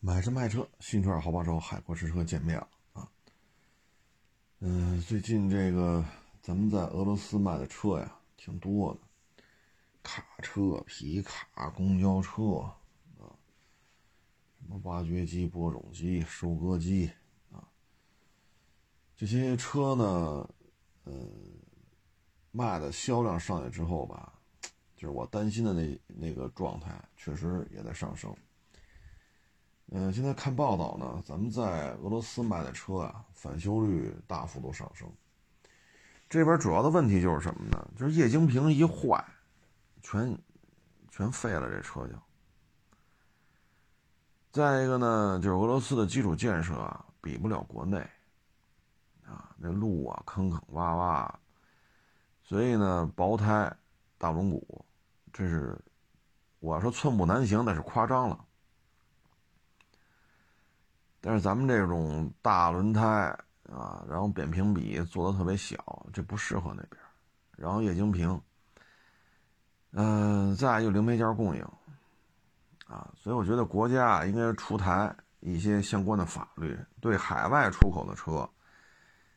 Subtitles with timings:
[0.00, 3.10] 买车卖车，新车好帮手，海阔试车见面了啊。
[4.60, 6.04] 嗯，最近这个
[6.40, 9.00] 咱们在俄罗斯卖的车呀，挺多的，
[10.04, 12.78] 卡车、皮卡、公交车啊，
[14.60, 17.10] 什么挖掘机、播种机、收割机
[17.50, 17.66] 啊，
[19.16, 20.48] 这些车呢，
[21.02, 21.12] 呃，
[22.52, 24.32] 卖的销量上来之后吧，
[24.94, 28.32] 就是我担心的那那个状态，确实也在上升。
[29.90, 35.10] 嗯，现在看报道呢，咱们在俄罗斯卖的车啊，返修率大幅度上升。
[36.28, 37.88] 这边主要的问题就是什么呢？
[37.96, 39.24] 就是液晶屏一坏，
[40.02, 40.38] 全
[41.10, 42.12] 全废了，这车就。
[44.52, 47.96] 再一个呢，就是俄罗斯的基础建设啊，比不了国内，
[49.24, 51.30] 啊，那路啊坑坑洼洼，
[52.42, 53.74] 所以呢，薄胎、
[54.18, 54.62] 大轮毂，
[55.32, 55.78] 这是
[56.58, 58.44] 我要说寸步难行，那是夸张了。
[61.20, 63.36] 但是咱们这种大轮胎
[63.70, 67.02] 啊，然后扁平比做的特别小，这不适合那边。
[67.56, 68.40] 然后液晶屏，
[69.90, 71.62] 嗯，再就零配件供应
[72.86, 78.48] 啊，所以我觉得国家应该出台一些相关的法律，对海外出口的车，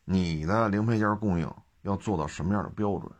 [0.05, 3.11] 你的零配件供应要做到什么样的标准？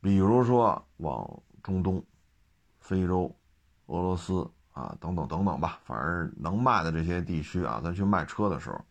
[0.00, 2.02] 比如说往中东、
[2.78, 3.34] 非洲、
[3.86, 4.48] 俄罗斯。
[4.72, 8.84] 啊，等等等等吧，反正能卖的这些地区啊，咱去卖车的时候，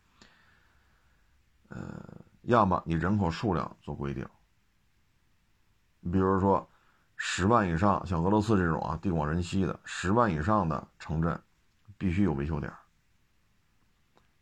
[1.70, 2.04] 呃，
[2.44, 4.24] 要么你人口数量做规定，
[6.12, 6.70] 比如说
[7.16, 11.42] 十万以上，像俄罗斯这种啊地广人稀的十万以上的城镇，
[11.98, 12.72] 必须有维修点。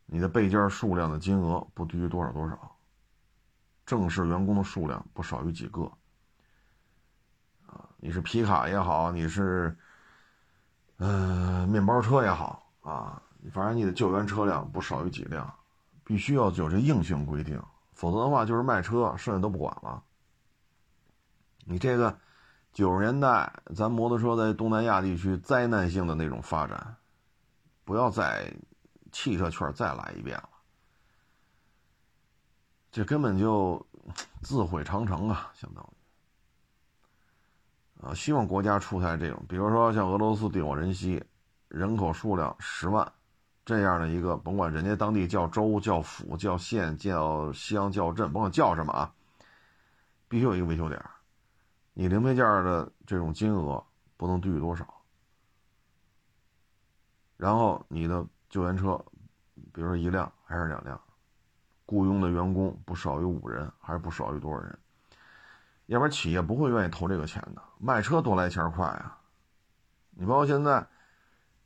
[0.04, 2.76] 你的备件数量的金额不低于多少多少，
[3.86, 5.90] 正式员工的数量不少于几个。
[7.66, 9.74] 啊，你是皮卡也好，你是。
[11.02, 15.50] 嗯，面包车也好啊，反正你的救援车辆不少于几辆，
[16.04, 17.58] 必须要有这硬性规定，
[17.94, 20.02] 否则的话就是卖车，剩下都不管了。
[21.64, 22.18] 你这个
[22.74, 26.96] 九十年代咱摩托车在东南亚地区灾难性的那种发展，
[27.86, 28.52] 不要在
[29.10, 30.50] 汽车圈再来一遍了，
[32.92, 33.86] 这根本就
[34.42, 35.99] 自毁长城啊，相当于。
[38.02, 41.22] 啊，希望国家出台这种，比如说像俄罗斯地广人稀，
[41.68, 43.12] 人口数量十万，
[43.64, 49.12] 这样的一个，甭管人家当地叫州、叫府、叫县、叫乡、叫镇，甭管叫什么啊，
[50.28, 50.98] 必须有一个维修点。
[51.92, 53.84] 你零配件的这种金额
[54.16, 54.86] 不能低于多少？
[57.36, 58.98] 然后你的救援车，
[59.72, 60.98] 比如说一辆还是两辆，
[61.84, 64.78] 雇佣的员工不少于五人，还是不少于多少人？
[65.90, 69.18] 要不然企业不会愿意投这个钱的，卖车多来钱快啊！
[70.10, 70.86] 你包括现在，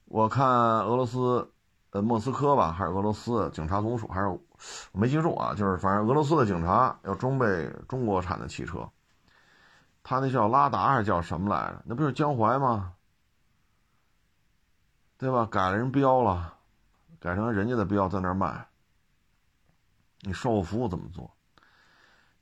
[0.06, 1.52] 我看俄罗斯，
[1.90, 8.88] 呃，莫斯科吧，还是俄罗斯警察总署，还是我没记住啊，就是反正俄罗斯的警察要装备中国产的汽车，
[10.02, 11.82] 他那叫拉达还是叫什么来着？
[11.84, 12.94] 那不是江淮吗？
[15.18, 15.44] 对吧？
[15.50, 16.54] 改了人标了，
[17.20, 18.66] 改成人家的标在那儿卖，
[20.20, 21.30] 你售后服务怎么做？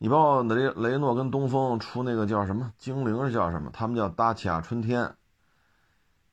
[0.03, 3.71] 你包括雷雷诺跟东风出那个叫什么精灵是叫什么？
[3.71, 5.15] 他们叫达契亚春天。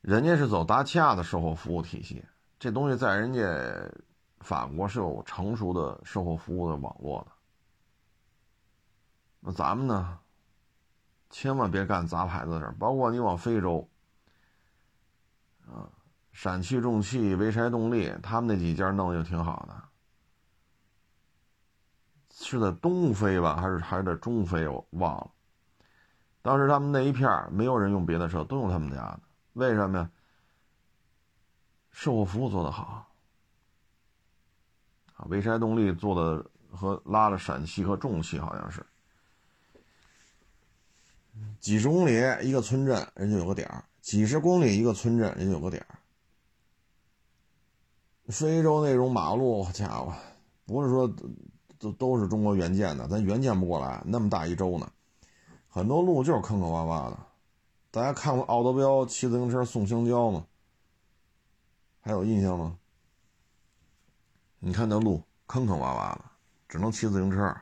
[0.01, 2.25] 人家是走达契亚的售后服务体系，
[2.57, 3.39] 这东西在人家
[4.39, 7.31] 法国是有成熟的售后服务的网络的。
[9.39, 10.17] 那咱们呢，
[11.29, 12.75] 千万别干杂牌子的事儿。
[12.79, 13.87] 包括你往非洲，
[15.67, 15.85] 啊，
[16.31, 19.88] 陕汽重汽、潍柴动力，他们那几家弄的就挺好的。
[22.41, 24.67] 是在东非吧，还是还是在中非？
[24.67, 25.29] 我忘了。
[26.41, 29.19] 当时他们那一片没有人用别的车，都用他们家的。
[29.53, 30.09] 为什么呀？
[31.91, 33.05] 售后服务做得好。
[35.15, 38.85] 啊，潍柴动力做的和拉了陕汽和重汽好像是。
[41.59, 45.99] 几十公里一个村镇，人家有个点儿；几十公里一个村镇，人家有个点儿。
[48.29, 50.13] 非洲那种马路，家伙，
[50.65, 51.13] 不是说。
[51.79, 54.91] 都都是中国援建的，咱援建不过来，那么大一周呢，
[55.69, 57.17] 很多路就是坑坑洼洼的。
[57.89, 60.45] 大家看过奥德彪骑自行车送香蕉吗？
[62.01, 62.77] 还有印象吗？
[64.59, 66.25] 你看那路坑坑洼洼的，
[66.67, 67.55] 只能骑自行车。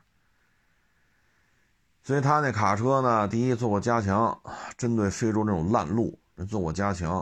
[2.01, 4.41] 所以他那卡车呢，第一做过加强，
[4.77, 6.17] 针对非洲这种烂路，
[6.49, 7.19] 做过加强。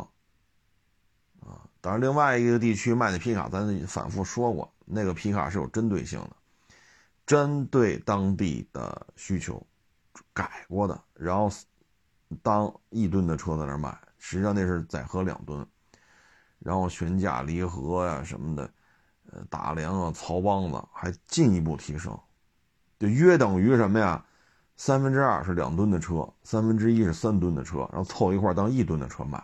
[1.41, 6.31] 啊，当然另外一个地区卖的皮卡，咱反复说过，那个皮卡是有针对性的。
[7.25, 9.65] 针对当地的需求
[10.33, 11.49] 改过的，然后
[12.43, 15.65] 当一吨的车在那卖，实际上那是载荷两吨。
[16.59, 18.73] 然后悬架离合呀什么的，
[19.31, 22.17] 呃，打梁啊、槽帮子还进一步提升，
[22.97, 24.25] 就约等于什么呀？
[24.77, 29.41] 三分之二是两吨的车，三分之一是三吨的车，然后凑一块当一吨的车卖。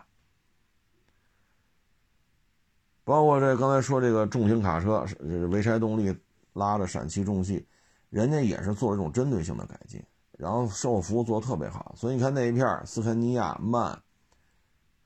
[3.04, 6.16] 包括这刚才说这个重型卡车，这是潍柴动力
[6.54, 7.64] 拉着陕汽重汽，
[8.12, 11.94] 人家也是做了这种针对性的改进，然后售后服务做的特别好。
[11.96, 13.90] 所以你看那一片斯堪尼亚、曼，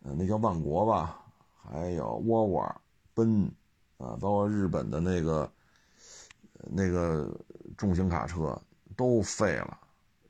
[0.03, 1.21] 呃，那叫万国吧，
[1.55, 2.81] 还有沃尔沃、
[3.15, 3.45] 奔，
[3.99, 5.49] 啊，包括日本的那个
[6.63, 7.33] 那个
[7.77, 8.61] 重型卡车
[8.97, 9.79] 都废了。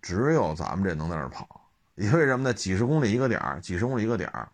[0.03, 1.49] 只有咱们这能在那儿跑，
[1.95, 2.53] 因为什么呢？
[2.53, 4.51] 几十公里一个点，几十公里一个点儿。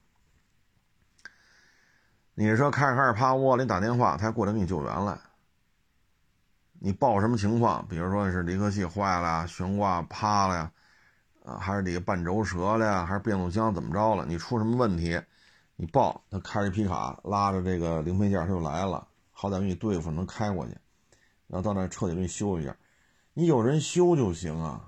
[2.35, 5.19] 你说开着开着趴窝里打电话，他过来给你救援来。
[6.85, 7.87] 你报什么情况？
[7.87, 10.73] 比如说是离合器坏了、悬挂趴了呀，
[11.45, 14.27] 啊，还是这个半轴折了呀，还是变速箱怎么着了？
[14.27, 15.23] 你出什么问题？
[15.77, 20.77] 你报，他开着皮卡拉着这个零配件他就来了，好歹给你对付，能开过去，
[21.47, 22.77] 然后到那彻底给你修一下。
[23.33, 24.83] 你有人修就行啊。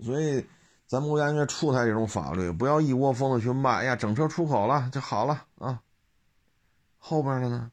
[0.00, 0.46] 所以，
[0.86, 3.70] 咱们国家应该出台这种法律，不要一窝蜂的去卖。
[3.80, 5.82] 哎呀，整车出口了就好了啊。
[6.98, 7.70] 后边的呢？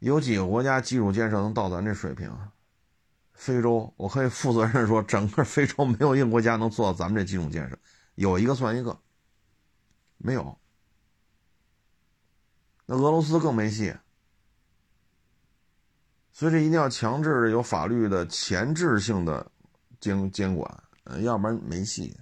[0.00, 2.30] 有几个国家基础建设能到咱这水平？
[3.32, 7.78] 非洲，我可以负责任说，整个非洲没有一个国家能做到咱们这基础建设。
[8.16, 9.00] 有一个算一个，
[10.18, 10.58] 没有。
[12.84, 13.94] 那俄罗斯更没戏。
[16.32, 19.50] 所以这一定要强制有法律的前置性的。
[20.00, 20.82] 监监管，
[21.20, 22.16] 要不然没戏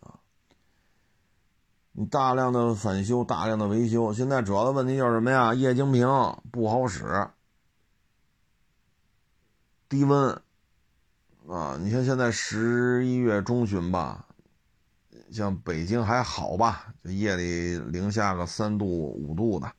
[0.00, 0.18] 啊！
[1.96, 5.54] 你大量的返修，大量的维修，现在主要的问题就是什么呀？
[5.54, 6.08] 液晶屏
[6.50, 7.28] 不好使，
[9.88, 10.42] 低温
[11.48, 11.78] 啊！
[11.80, 14.26] 你像现在十一月中旬吧，
[15.30, 16.92] 像北京还好吧？
[17.04, 19.70] 就夜里零下个三度五度的，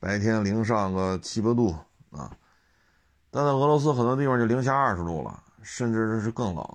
[0.00, 1.76] 白天零上个七八度
[2.10, 2.34] 啊。
[3.30, 6.66] 但在俄罗斯很多地方就零下二十度了，甚至是更冷。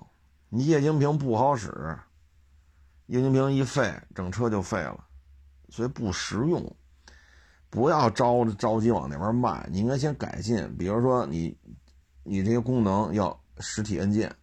[0.48, 1.98] 你液晶屏不好使，
[3.06, 5.04] 液晶屏一废，整车就废了，
[5.68, 6.76] 所以不实用。
[7.70, 10.76] 不要着着急往那边卖，你应该先改进。
[10.76, 11.58] 比如说你，
[12.22, 14.34] 你这些功能要实体按键，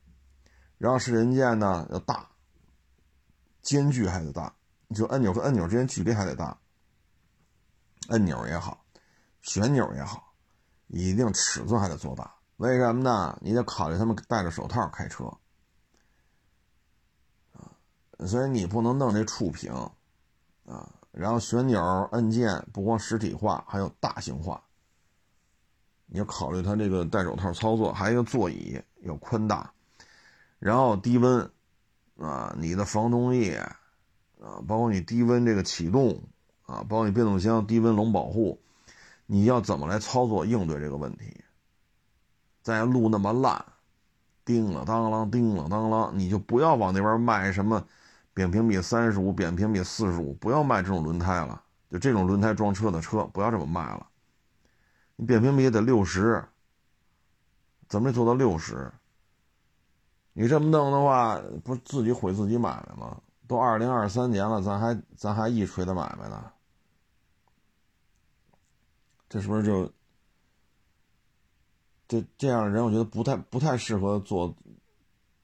[0.77, 2.29] 然后实体按键呢要大，
[3.61, 4.53] 间距还得大，
[4.93, 6.57] 就按钮和按钮之间距离还得大。
[8.09, 8.83] 按钮也好，
[9.41, 10.33] 旋钮也好。
[10.87, 13.39] 一定尺寸还得做大，为什么呢？
[13.41, 15.23] 你得考虑他们戴着手套开车，
[18.25, 19.73] 所以你不能弄这触屏，
[20.65, 21.81] 啊，然后旋钮
[22.11, 24.63] 按键不光实体化，还有大型化。
[26.05, 29.71] 你要考虑它这个戴手套操作，还有一个座椅要宽大，
[30.59, 31.49] 然后低温，
[32.17, 33.55] 啊，你的防冻液，
[34.39, 36.21] 啊，包括你低温这个启动，
[36.63, 38.61] 啊，包括你变速箱低温冷保护。
[39.25, 41.41] 你要怎么来操作应对这个问题？
[42.61, 43.65] 在路那么烂，
[44.43, 47.87] 叮了当啷，叮了当啷，你就不要往那边卖什么
[48.33, 51.61] 扁平比三十五、扁平比四十五，不要卖这种轮胎了。
[51.89, 54.07] 就这种轮胎装车的车，不要这么卖了。
[55.17, 56.43] 你扁平比也得六十，
[57.89, 58.91] 怎么也做到六十？
[60.33, 63.21] 你这么弄的话，不自己毁自己买卖吗？
[63.47, 66.51] 都二零二三年了，咱还咱还一锤子买卖呢。
[69.27, 69.91] 这是不是就
[72.07, 72.81] 这这样的人？
[72.85, 74.55] 我觉得不太不太适合做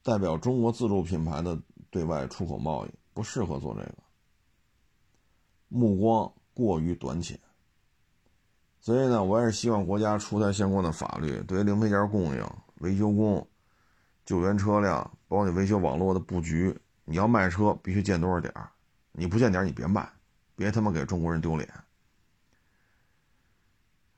[0.02, 3.94] 代表中国自主品牌的对外出口贸易，不适合做这个，
[5.68, 7.38] 目光过于短浅。
[8.80, 13.46] 所以呢，我也是希望国家出台相关的法律，对于零配件供应、维修工、
[14.24, 18.52] 救援车辆，包括你维修网络的布局，你要卖车必须建多少点
[19.12, 20.08] 你不建点你别卖，
[20.54, 21.68] 别他妈给中国人丢脸。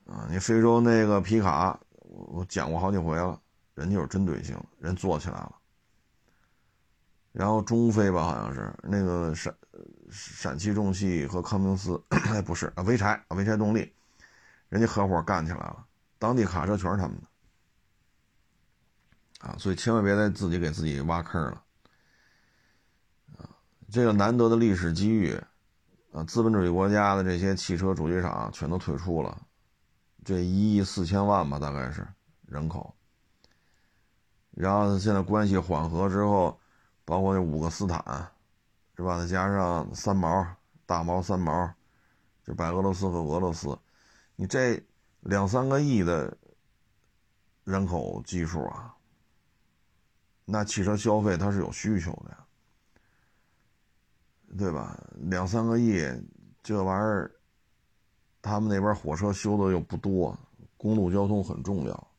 [0.05, 3.41] 啊，你非洲那个皮卡，我我讲过好几回了，
[3.73, 5.60] 人家有针对性，人做起来了。
[7.31, 9.55] 然后中非吧，好像是那个陕
[10.09, 12.01] 陕汽重汽和康明斯，
[12.45, 13.93] 不是啊，潍柴潍柴动力，
[14.69, 15.85] 人家合伙干起来了，
[16.19, 17.23] 当地卡车全是他们的。
[19.47, 21.63] 啊，所以千万别再自己给自己挖坑了。
[23.37, 23.49] 啊，
[23.89, 25.33] 这个难得的历史机遇，
[26.11, 29.41] 啊，资本主义国家的这些汽车主机厂全都退出了。
[30.23, 32.07] 这一亿四千万吧，大概是
[32.45, 32.93] 人口。
[34.51, 36.60] 然后现在关系缓和之后，
[37.05, 38.03] 包括那五个斯坦，
[38.95, 39.19] 是吧？
[39.19, 40.45] 再加上三毛、
[40.85, 41.73] 大毛、三毛，
[42.45, 43.77] 就白俄罗斯和俄罗斯，
[44.35, 44.81] 你这
[45.21, 46.37] 两三个亿的
[47.63, 48.95] 人口基数啊，
[50.45, 52.37] 那汽车消费它是有需求的。
[54.57, 55.01] 对吧？
[55.15, 56.03] 两三个亿，
[56.61, 57.31] 这玩意儿，
[58.41, 60.37] 他们那边火车修的又不多，
[60.75, 62.10] 公路交通很重要，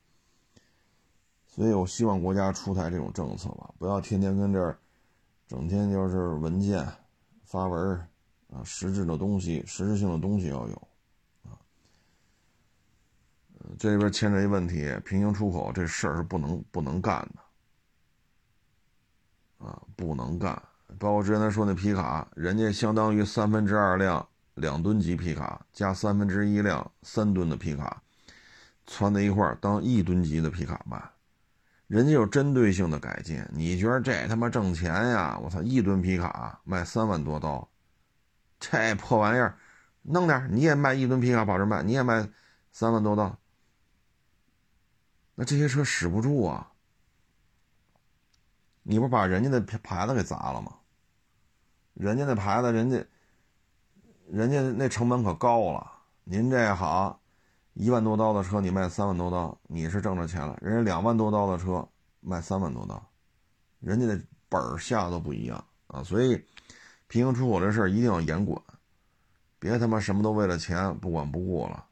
[1.55, 4.79] 所以我希望国家出台这种政策吧，不要天天跟这儿，
[5.47, 6.91] 整天就是文件、
[7.45, 7.95] 发文
[8.51, 10.89] 啊，实质的东西、实质性的东西要有
[11.45, 11.53] 啊。
[13.79, 17.21] 这里边牵扯一问题，平行出口这事儿是不能不能干
[19.61, 20.61] 的啊，不能干。
[20.99, 28.03] 包括之前他说那皮卡，人家相当于三分之二辆两吨级皮卡加三分之一辆三吨的皮卡，
[28.87, 31.03] 攒在一块儿当一吨级的皮卡卖，
[31.93, 33.47] 人家有针对性的改进。
[33.53, 35.39] 你觉得这他妈挣钱呀？
[35.43, 37.69] 我操，一吨皮卡卖三万多刀，
[38.59, 39.59] 这破玩意儿，
[40.01, 42.27] 弄点你也卖一吨皮卡保值卖，你也卖
[42.71, 43.39] 三万多刀，
[45.35, 46.73] 那这些车使不住啊！
[48.85, 50.75] 你不把人家的牌子给砸了吗？
[51.93, 53.05] 人家那牌子，人家，
[54.31, 55.93] 人家那成本可高了。
[56.25, 57.22] 您这好，
[57.75, 60.59] 一万多刀的车你卖三万多刀，你是挣着钱了。
[60.61, 61.87] 人家两万多刀的车
[62.21, 63.03] 卖三万多刀，
[63.81, 66.03] 人家的本儿下都不一样啊。
[66.03, 66.45] 所以，
[67.07, 68.61] 平行出口这事儿一定要严管，
[69.59, 71.87] 别他妈什么都为了钱不管不顾了。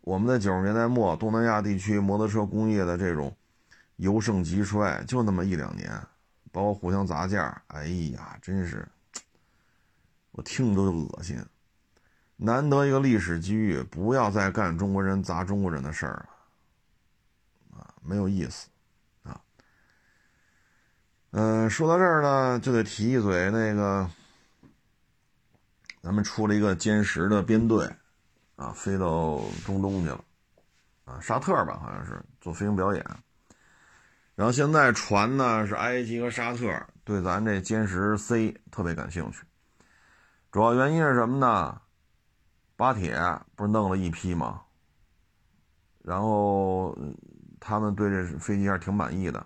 [0.00, 3.34] 我们在九十年代末，东南亚地区摩托车工业的这种
[3.96, 5.90] 由盛及衰，就那么一两年。
[6.50, 8.88] 包括互相砸价，哎呀，真是，
[10.30, 11.36] 我听着都恶心。
[12.44, 16.12] 难得一个历史机遇，不要再干中国人砸中国人的事儿
[17.72, 18.68] 了，啊，没有意思，
[19.22, 19.40] 啊。
[21.30, 24.10] 嗯，说到这儿呢，就得提一嘴那个，
[26.02, 27.90] 咱们出了一个歼十的编队，
[28.56, 30.22] 啊，飞到中东去了，
[31.06, 33.02] 啊，沙特吧，好像是做飞行表演。
[34.34, 39.44] 然后现在传呢是埃及和沙特对咱这歼十 C 特别感兴趣，
[40.52, 41.80] 主要原因是什么呢？
[42.76, 43.16] 巴铁
[43.54, 44.62] 不是弄了一批吗？
[46.02, 46.96] 然后
[47.58, 49.38] 他们对这飞机还是挺满意的，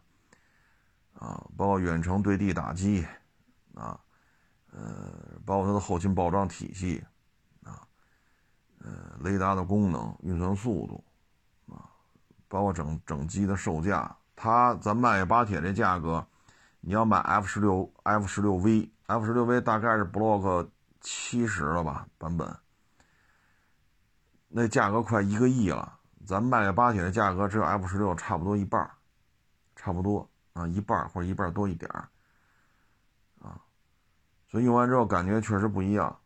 [1.15, 3.07] 啊，包括远程对地打击，
[3.75, 4.01] 啊，
[4.73, 7.05] 呃，包括它的后勤保障体系，
[7.63, 7.87] 啊，
[8.81, 11.05] 呃，雷达的功能、运算速度，
[11.73, 11.87] 啊，
[12.49, 14.17] 包括整整机的售价。
[14.35, 16.27] 它咱卖给巴铁这价格，
[16.81, 20.69] 你要买 F 十六 F 十六 V，F 十六 V 大概是 Block
[21.01, 22.57] 七十了吧版本，
[24.49, 25.99] 那价格快一个亿了。
[26.27, 28.91] 咱卖给巴铁的价格只有 F 十六差不多一半
[29.75, 31.91] 差不多啊一半或者一半多一点
[33.41, 33.59] 啊，
[34.51, 36.19] 所以用完之后感觉确实不一样，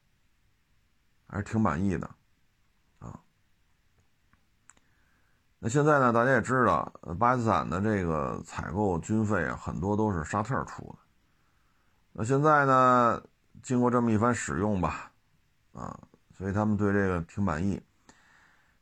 [1.29, 2.11] 还是挺满意的。
[2.99, 3.21] 啊
[5.61, 6.13] 那现在呢？
[6.13, 10.99] 大家也知道，巴基斯坦的这个采购军费啊，很多都是沙特出的。
[12.11, 13.23] 那现在呢，
[13.63, 15.13] 经过这么一番使用吧，
[15.73, 15.97] 啊，
[16.37, 17.81] 所以他们对这个挺满意。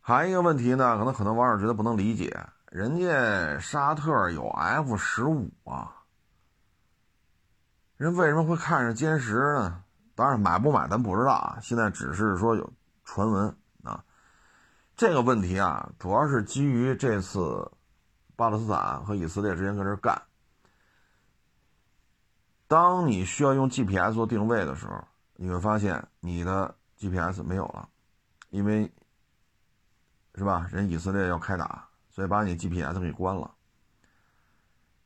[0.01, 6.05] 还有一个问题呢，可能很多网友觉得不能理解，人家沙特有 F 十五啊，
[7.97, 9.85] 人为什么会看上歼十呢？
[10.15, 12.73] 当然买不买咱不知道啊，现在只是说有
[13.05, 14.05] 传闻啊。
[14.97, 17.71] 这个问题啊，主要是基于这次
[18.37, 20.21] 巴勒斯坦和以色列之间搁这干。
[22.69, 25.03] 当你需要用 GPS 做定位的时候，
[25.37, 27.89] 你会发现你的 GPS 没有了，
[28.51, 28.93] 因为
[30.41, 30.67] 是吧？
[30.73, 33.51] 人以色列要开打，所以把你 GPS 给关了。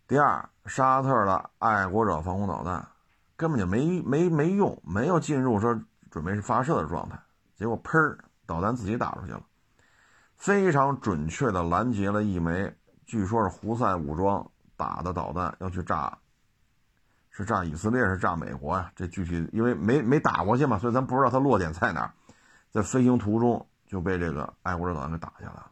[0.06, 2.86] 第二，沙特的爱国者防空导弹
[3.34, 5.76] 根本就没没没用，没有进入说
[6.08, 7.20] 准备是发射的状态，
[7.56, 9.42] 结果砰，导弹自己打出去了。
[10.36, 12.72] 非常准确的拦截了一枚，
[13.04, 16.16] 据说是胡塞武装打的导弹，要去炸，
[17.30, 18.92] 是炸以色列，是炸美国呀？
[18.94, 22.12] 这具体因为没没打过去嘛，所以咱不知道它落点在哪儿。
[22.70, 25.70] 在飞行途中就被这个爱国者导弹给打下来了，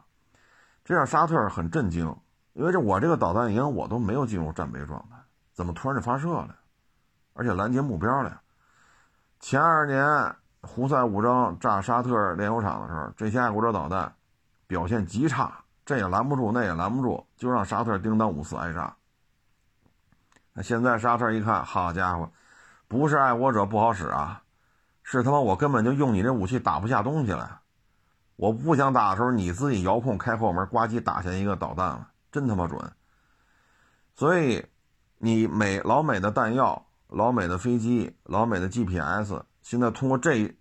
[0.85, 2.15] 这让沙特很震惊，
[2.53, 5.17] 因为这我这个导弹营我都没有进入战备状态，
[5.51, 6.55] 怎么突然就发射了？
[7.33, 8.41] 而且拦截目标了。
[9.41, 14.15] 前二年胡塞武装炸沙特炼油厂的时候，这些爱国者导弹。
[14.65, 15.53] 表现极差，
[15.85, 18.95] 这也拦不住，那也拦不住，就让沙特叮当五四挨炸。
[20.53, 22.31] 那现在沙特一看，好家伙，
[22.87, 24.41] 不是爱国者不好使啊，
[25.03, 27.59] 是他妈我根本就用你这武器打不下东西来。
[28.35, 32.79] 我不想打的时候，你自己遥控开后门，呱唧打下一个导弹了，真他妈准。
[34.15, 34.65] 所以，
[35.17, 40.55] 你美老美的弹药、老美的飞机、老美的 GPS，现在通过这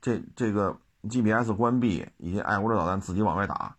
[0.00, 0.78] 这这个。
[1.04, 3.74] GPS 关闭，以及爱国者导弹自己往外打，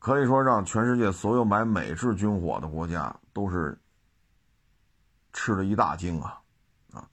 [0.00, 3.80] 可以说让全世界所有买美制军火的国家都是
[5.32, 6.40] 吃了一大惊啊！
[6.92, 7.06] 啊，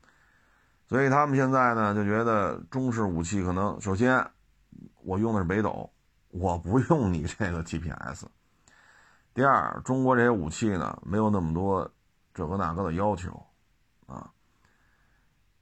[0.88, 4.32] 所以他们现在呢就觉得中式武器可能首先
[5.10, 5.90] 我用的是北斗，
[6.28, 8.28] 我不用你这个 GPS。
[9.34, 11.92] 第二，中国这些武器呢没有那么多
[12.32, 13.32] 这个那个的要求
[14.06, 14.30] 啊，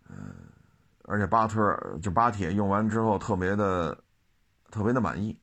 [0.09, 0.35] 嗯，
[1.05, 3.97] 而且巴特就巴铁用完之后特别的
[4.69, 5.39] 特别的满意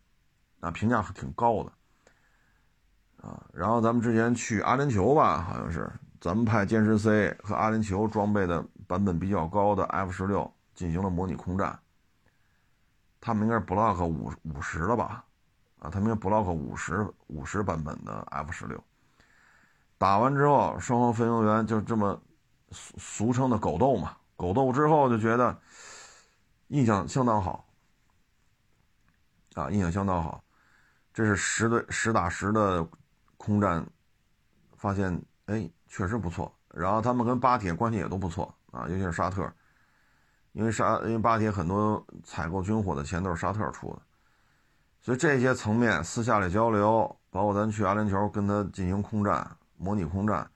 [0.60, 1.72] 啊，评价挺高的
[3.26, 3.42] 啊。
[3.54, 8.62] 然后咱们之前去阿联酋吧，好像是咱们派歼十 C 和阿联酋装备的。
[8.86, 11.80] 版本比较高的 F 十六进行了模拟空战，
[13.24, 15.24] 他们应该是 Block 五五十了吧？
[15.78, 18.78] 啊，他们应该 Block 五十五十版本的 F 十六，
[19.96, 22.20] 打完之后，双方飞行员就这么
[22.70, 25.58] 俗俗称的狗斗嘛，狗斗之后就觉得
[26.68, 27.64] 印象相当好，
[29.54, 30.44] 啊，印象相当好，
[31.14, 32.86] 这是实对实打实的
[33.38, 33.86] 空战，
[34.76, 38.54] 发现哎确实不错，然后他们跟巴铁关系也都不错。
[38.70, 39.50] 啊，尤其是沙特，
[40.54, 44.02] 因为沙因为巴铁很多采购军火的钱都是沙特出的，
[45.00, 49.44] 所以这些层面私下里交流，包括咱去阿联酋跟他进行空战、
[49.76, 50.48] 模拟空战，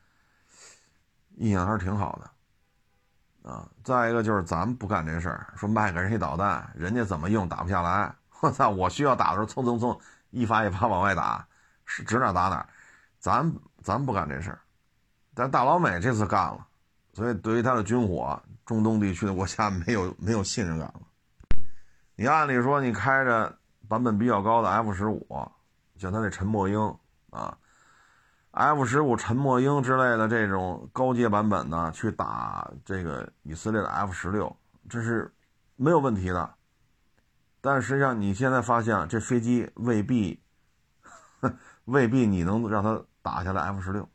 [1.38, 3.50] 印象还是挺好的。
[3.50, 8.68] 啊，再一个就是咱们不干这事儿，说卖给人家导弹，人家怎么用打不下来，我操！
[8.68, 9.98] 我需要打的时候，蹭蹭蹭
[10.30, 11.44] 一发一发往外打，
[11.84, 12.64] 是指哪打哪，
[13.18, 13.52] 咱
[13.82, 14.60] 咱不干这事儿，
[15.34, 16.64] 但大老美这次干了。
[17.14, 21.00] 所以，对于他的军火，中东地区的国家没有没有信任感了。
[22.16, 23.58] 你按理说，你开着
[23.88, 25.26] 版本比较高的 F 十五，
[25.96, 26.78] 像他那陈默英
[27.30, 27.56] 啊
[28.50, 34.54] ，F 十五沉默鹰之类的这种高阶版本呢，去打这个以色列的 F 十六，
[34.86, 35.32] 这是
[35.76, 36.54] 没有问题的。
[37.62, 40.38] 但实际上，你现在发现这飞机未必
[41.86, 44.06] 未必你能让它打下来 F 十六。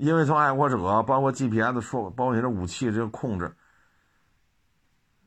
[0.00, 3.54] 因为从爱国者，包括 GPS 说，包括你这武器这个控制，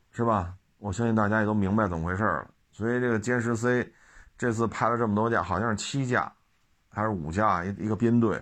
[0.09, 0.55] 是吧？
[0.79, 2.49] 我相信大家也都明白怎么回事了。
[2.71, 3.93] 所以这个歼十 C
[4.35, 6.33] 这次派了这么多架，好像是七架
[6.89, 8.41] 还是五架，一一个编队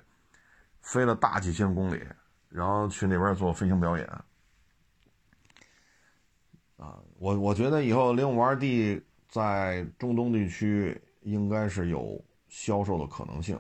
[0.80, 2.02] 飞了大几千公里，
[2.48, 4.08] 然后去那边做飞行表演。
[6.78, 13.58] 啊，我我觉得以后零五二 D 在中东地区应该是有销售的可能性。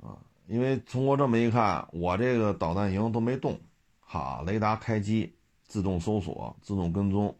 [0.00, 0.18] 啊。
[0.52, 3.58] 因为通过这么一看，我这个导弹营都没动，
[4.00, 5.34] 哈，雷达开机，
[5.66, 7.34] 自动搜索，自动跟踪，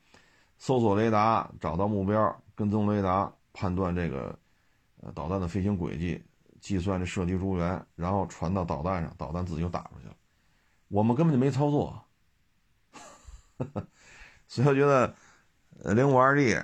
[0.57, 4.39] 搜索雷达找到目标，跟踪雷达判断这个
[5.03, 6.25] 呃导弹的飞行轨迹，
[6.59, 10.15] 计算这射击诸元，然后传到导弹上，导弹自己就打出去了，
[10.89, 12.03] 我们根本就没操作，
[14.49, 15.15] 所以我觉得
[15.95, 16.59] 零五二 D、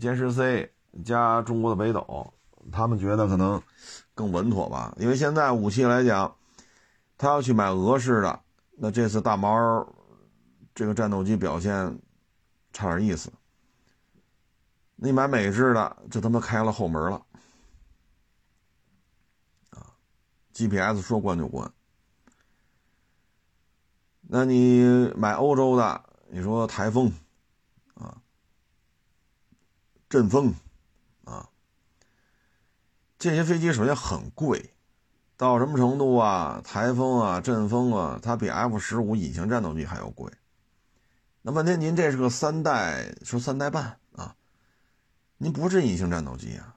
[0.00, 0.72] 歼十 C
[1.04, 2.32] 加中国的北斗，
[2.72, 3.62] 他们觉得可能。
[4.14, 6.36] 更稳妥吧，因为现在武器来讲，
[7.18, 8.40] 他要去买俄式的，
[8.78, 9.92] 那这次大毛
[10.74, 12.00] 这个战斗机表现
[12.72, 13.32] 差点意思。
[14.96, 17.26] 你买美制的，这他妈开了后门了
[20.52, 21.68] ！GPS 说关就关。
[24.20, 27.12] 那你买欧洲的，你说台风
[27.94, 28.22] 啊，
[30.08, 30.54] 阵风。
[33.24, 34.74] 这些飞机首先很贵，
[35.38, 36.60] 到什么程度啊？
[36.62, 40.30] 台风啊，阵风啊，它比 F 十五隐形战斗机还要贵。
[41.40, 44.36] 那问题您这是个三代，说三代半啊？
[45.38, 46.76] 您不是隐形战斗机啊？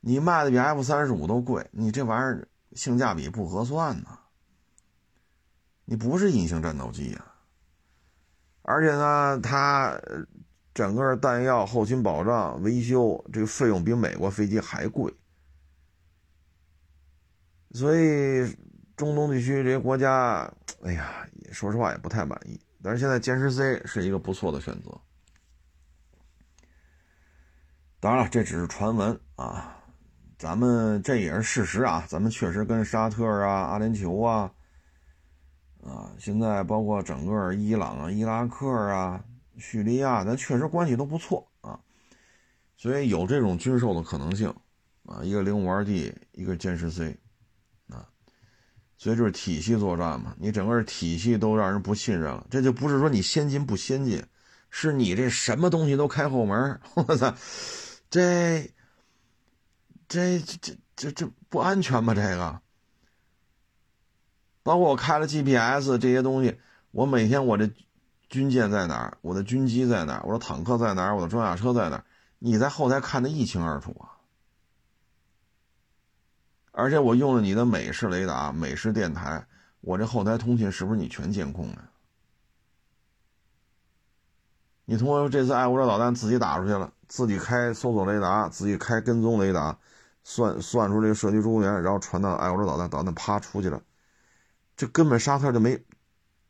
[0.00, 4.20] 你卖的比 F 三十五都贵，你这玩意儿性价比不合算呢。
[5.84, 7.22] 你不是隐形战斗机呀，
[8.62, 10.00] 而且呢，它。
[10.74, 15.14] 整个弹药、后勤保障、维修，这个费用比美国飞机还贵，
[17.70, 18.44] 所以
[18.96, 22.60] 中东地区这些国家，哎呀，说实话也不太满意。
[22.82, 24.90] 但是现在歼十 C 是一个不错的选择。
[28.00, 29.80] 当然了，这只是传闻啊，
[30.36, 34.52] 咱们这也是事实啊，咱们确实跟沙特啊、阿联酋啊，
[35.84, 39.24] 啊，现在包括整个伊朗啊、伊拉克啊。
[39.58, 41.78] 叙利亚，咱确实关系都不错啊，
[42.76, 44.54] 所以有这种军售的可能性
[45.04, 45.22] 啊。
[45.22, 47.16] 一个零五二 D，一个歼十 C，
[47.88, 48.08] 啊，
[48.96, 50.34] 所以就是体系作战嘛。
[50.38, 54.24] 你整个体系都让人不信任了，这就不是说你先进不先进，
[54.70, 56.80] 是你这什么东西都开后门。
[56.94, 57.34] 我操，
[58.10, 58.70] 这
[60.08, 62.14] 这这这这不安全吗？
[62.14, 62.60] 这个，
[64.62, 66.58] 包括我开了 GPS 这些东西，
[66.90, 67.70] 我每天我这。
[68.34, 69.16] 军舰在哪儿？
[69.20, 70.22] 我的军机在哪儿？
[70.24, 71.14] 我的坦克在哪儿？
[71.14, 72.04] 我的装甲车在哪儿？
[72.40, 74.18] 你在后台看得一清二楚啊！
[76.72, 79.46] 而且我用了你的美式雷达、美式电台，
[79.82, 81.84] 我这后台通信是不是你全监控的？
[84.84, 89.78] 你通过这次爱国者导弹自己打出去了，自己开搜索雷达，自己开跟踪雷达，
[90.24, 93.80] 算算出这个射击中原，然后传到爱国者导弹，导弹啪出去了，
[94.76, 95.80] 这根本沙特就没，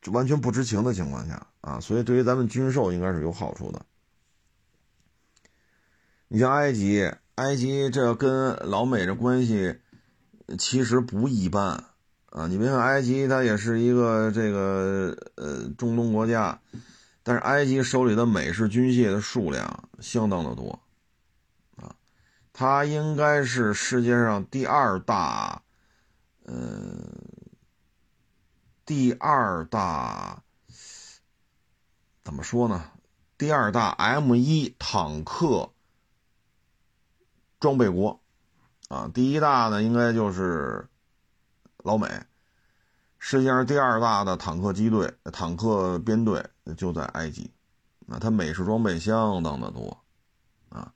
[0.06, 3.84] 完全不知情的情况下啊，所以对于咱们军售应该是有好处的。
[6.28, 9.78] 你像埃及，埃及这跟老美这关系
[10.58, 11.84] 其实不一般
[12.30, 16.60] 啊，你别看埃及，它也是一个这个呃中东国家。
[17.26, 20.78] 但是埃及手里的美式军械的数量相当的多，
[21.76, 21.96] 啊，
[22.52, 25.62] 它应该是世界上第二大，
[26.44, 26.52] 呃，
[28.86, 30.42] 第二大，
[32.22, 32.90] 怎么说呢？
[33.38, 35.70] 第二大 M 一坦克
[37.58, 38.20] 装备国，
[38.88, 40.86] 啊，第一大呢应该就是
[41.78, 42.08] 老美。
[43.18, 47.50] 世界上第二大的坦克机队、坦克编队就在埃及，
[48.06, 50.04] 啊，它美式装备相当的多，
[50.68, 50.92] 啊，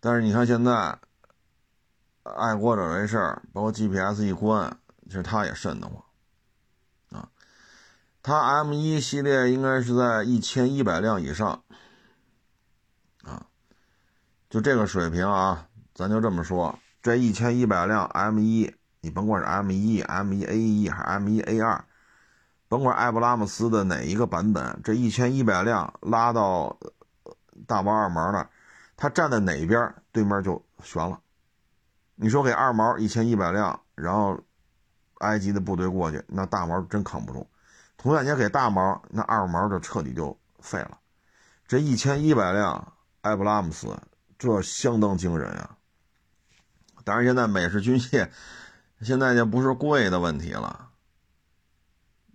[0.00, 0.98] 但是你看现在，
[2.22, 6.02] 爱国者这事儿，包括 GPS 一关，其实他也瘆得慌，
[8.26, 11.62] 他 M 一系列应该是在一千一百辆以上，
[13.22, 13.44] 啊，
[14.48, 18.74] 就这个水平啊，咱就这么说，这一千一百辆 M 一。
[19.02, 21.84] 你甭管是 M 一、M 一 A 一还是 M 一 A 二，
[22.66, 26.78] 甭管艾布拉姆斯的哪一个版本，这一千一百辆拉到
[27.66, 28.48] 大毛二毛那儿，
[28.96, 31.20] 他站在哪边，对面就悬了。
[32.14, 34.40] 你说给二毛一千一百辆，然后
[35.18, 37.46] 埃及的部队过去，那大毛真扛不住。
[38.04, 41.00] 同样，你给大毛，那二毛就彻底就废了。
[41.66, 43.98] 这一千一百辆艾布拉姆斯，
[44.38, 45.78] 这相当惊人啊！
[47.02, 48.28] 当然，现在美式军械。
[49.00, 50.90] 现在就不是贵的问题了，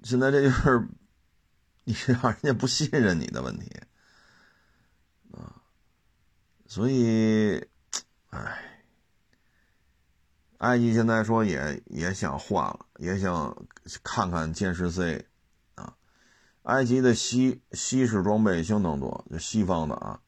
[0.03, 0.87] 现在这就是
[1.85, 3.71] 你让人家不信任你的问题
[5.31, 5.61] 啊，
[6.67, 7.63] 所以，
[8.31, 8.83] 哎，
[10.57, 13.55] 埃及现在说也也想换了，也想
[14.03, 15.27] 看看歼十 C，
[16.63, 20.19] 埃及的西西式装备相当多，就西方的啊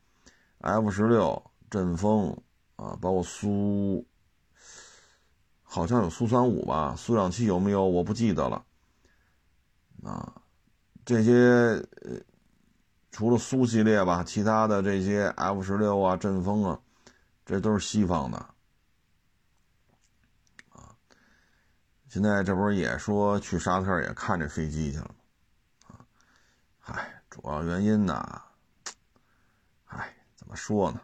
[0.60, 2.36] ，F 十六、阵风
[2.76, 4.06] 啊，包括苏。
[5.74, 7.86] 好像有苏三五吧，苏两七有没有？
[7.86, 8.66] 我不记得了。
[10.04, 10.42] 啊，
[11.06, 11.34] 这些
[12.02, 12.20] 呃，
[13.10, 16.78] 除了苏系列吧，其他的这些 F 十六啊、阵风啊，
[17.46, 18.38] 这都是西方的。
[20.72, 20.94] 啊，
[22.10, 25.16] 现在这不是也说去沙特也看这飞机去了？
[26.82, 28.42] 啊，嗨，主要原因呢，
[29.86, 31.02] 唉，怎么说呢？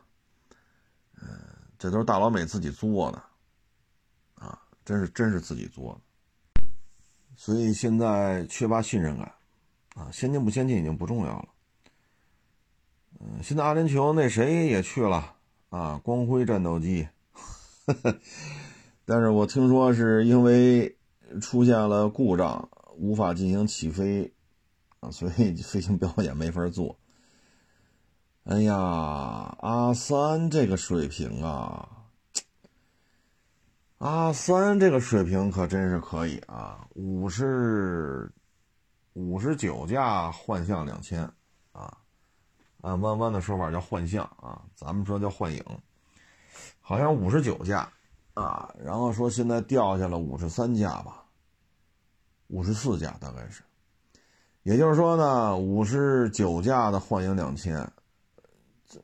[1.22, 1.28] 嗯，
[1.78, 3.24] 这都是大老美自己做的。
[4.36, 6.00] 啊真是真是自己做
[6.56, 6.66] 的，
[7.36, 9.34] 所以现在缺乏信任感，
[9.96, 11.50] 啊，先进不先进已经不重要了。
[13.20, 15.36] 嗯，现在阿联酋那谁也去了
[15.70, 17.06] 啊，光辉战斗机，
[19.04, 20.98] 但是我听说是因为
[21.42, 24.34] 出现了故障，无法进行起飞，
[25.12, 26.98] 所以飞行表演没法做。
[28.44, 28.76] 哎呀，
[29.60, 31.90] 阿三这个水平啊！
[33.98, 38.32] 阿三这个水平可真是可以啊，五十
[39.14, 41.30] 五十九架幻象两千
[41.74, 41.98] 啊，
[42.82, 45.62] 按弯弯的说法叫幻象啊，咱们说叫幻影，
[46.80, 47.92] 好像五十九架
[48.34, 51.26] 啊，然后说现在掉下了五十三架吧，
[52.48, 53.62] 五十四架大概是，
[54.68, 57.90] 也就是说呢，五十九架的幻影两千，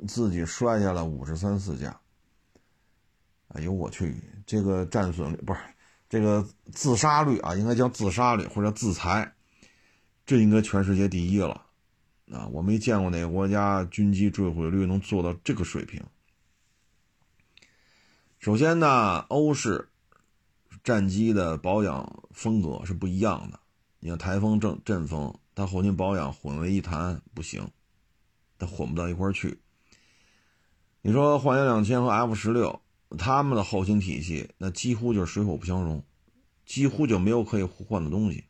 [0.06, 1.97] 自己摔下了五十三四架。
[3.47, 5.60] 哎呦我去，这个战损率不是
[6.10, 9.34] 这个自杀率啊，应该叫自杀率或者自裁，
[10.26, 11.62] 这应该全世界第一了
[12.30, 12.45] 啊！
[12.47, 16.04] 我没见过哪个国家军机坠毁率能做到这个水平。
[18.38, 19.88] 首先呢，欧式
[20.84, 23.58] 战机的保养风格是不一样的。
[23.99, 27.70] 你看台风、阵阵风，它后勤保养混为一谈不行，
[28.58, 29.60] 它混不到一块去。
[31.02, 32.80] 你说幻影两千和 F 十六。
[33.16, 36.04] 他们的后勤体系那几乎就是水火不相容，
[36.66, 38.46] 几乎就没有可以互换的东西。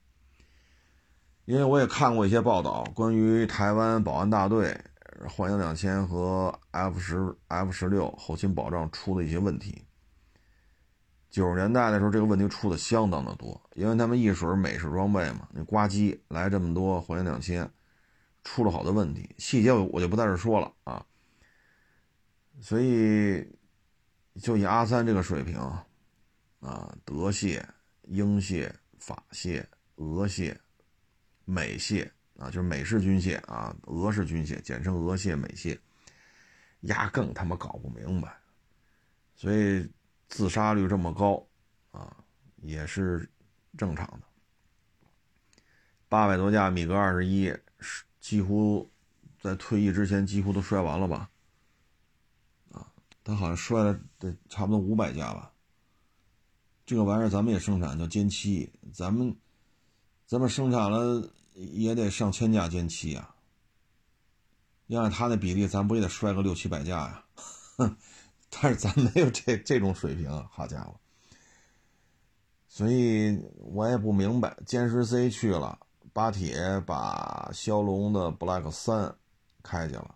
[1.44, 4.80] 因为我也看过一些报道，关于台湾保安大队
[5.28, 9.84] 幻影两千和 F 十 F 十六后勤保障出的一些问题。
[11.30, 17.70] 九十年代的时候，这个问题出的相当的多，因为他们一水美式装备嘛，那挂机来这么多幻影两千，
[18.44, 21.06] 出了好多问题，细节我就不在这说了啊。
[22.62, 23.46] 所以。
[24.42, 25.60] 就以阿三这个水平，
[26.60, 27.64] 啊，德械、
[28.06, 29.64] 英械、法械、
[29.98, 30.58] 俄械、
[31.46, 32.10] 美械
[32.40, 35.78] 啊，就是美式军械啊，俄式军械，简称俄械、美械，
[36.82, 38.36] 压更他妈搞不明白，
[39.36, 39.88] 所以
[40.28, 41.48] 自杀率这么高
[41.92, 42.18] 啊，
[42.64, 43.30] 也是
[43.78, 44.22] 正常的。
[46.10, 47.52] 八百多架米格二十一，
[48.20, 48.92] 几乎
[49.42, 51.30] 在退役之前几乎都摔完了吧？
[52.72, 52.88] 啊，
[53.24, 55.52] 他好像摔了得差不多五百架吧。
[56.86, 59.36] 这个玩意儿咱们也生产，叫歼七，咱们
[60.28, 63.36] 咱们生产了也得上千架歼七啊。
[64.88, 67.26] 要按他那比例，咱不也得摔个六七百架呀？
[67.78, 67.98] 哼，
[68.52, 71.00] 但是咱没有这这种水平，好家伙！
[72.76, 75.78] 所以我也不明白，歼十 C 去了，
[76.12, 79.14] 巴铁把骁龙的 Black 三
[79.62, 80.16] 开去了，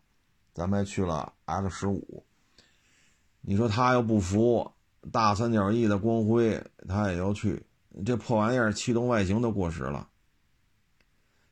[0.55, 2.23] 咱们还去了 X 十五。
[3.41, 4.71] 你说他要不服？
[5.11, 7.63] 大三角翼的光辉，他也要去。
[8.03, 10.07] 这破玩意儿气动外形都过时了。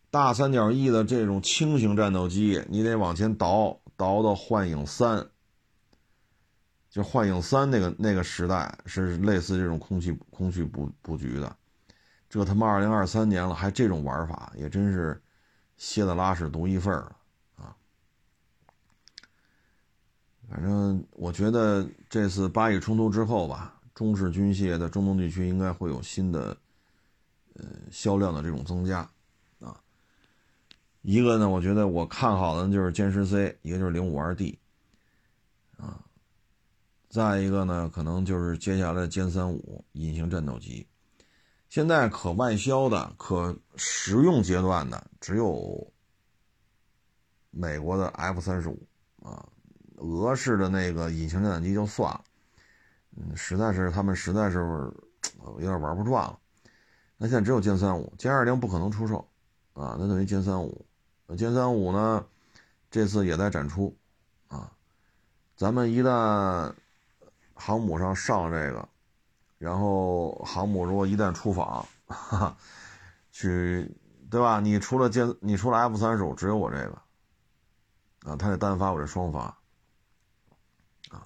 [0.10, 5.28] 大三角翼的这种轻型战斗机，你得往前倒，倒到幻影三。
[6.96, 11.54] 就幻影三那个那个时代是类似这种空气空气布布局的。
[12.30, 15.22] 这他妈二零二三年了，还这种玩法，也真是
[15.76, 17.14] 蝎子拉屎独一份儿。
[20.50, 26.56] 反正我觉得这次巴以冲突之后吧，中式军械在中东地区应该会有新的，
[27.56, 29.00] 呃，销量的这种增加，
[29.60, 29.78] 啊，
[31.02, 34.58] 一个呢，我觉得我看好的就是歼十 C，一个就是零五二 D，
[37.16, 40.86] 再一个呢，可能就是接下来歼三五隐形战斗机，
[41.70, 45.94] 现在可外销的、可实用阶段的只有
[47.52, 48.86] 美国的 F 三十五，
[49.24, 49.48] 啊。
[49.98, 52.22] 俄式的那个隐形战斗机就算了，
[53.16, 56.38] 嗯，实在是他们实在是有点玩不转了。
[57.16, 59.26] 那现在只有歼三五，歼二零不可能出售
[59.72, 60.86] 啊，那等于歼三五。
[61.30, 62.26] 歼三五呢，
[62.92, 63.96] 这次也在展出
[64.50, 64.70] 啊。
[65.56, 66.74] 咱们一旦
[67.56, 68.88] 航母上上这个，
[69.58, 72.58] 然后航母如果一旦出访，哈哈，
[73.32, 73.90] 去
[74.30, 74.60] 对吧？
[74.60, 79.40] 你除了歼，你除了 F 三十五，只有我这个啊，他得单发，我这双发。
[81.10, 81.26] 啊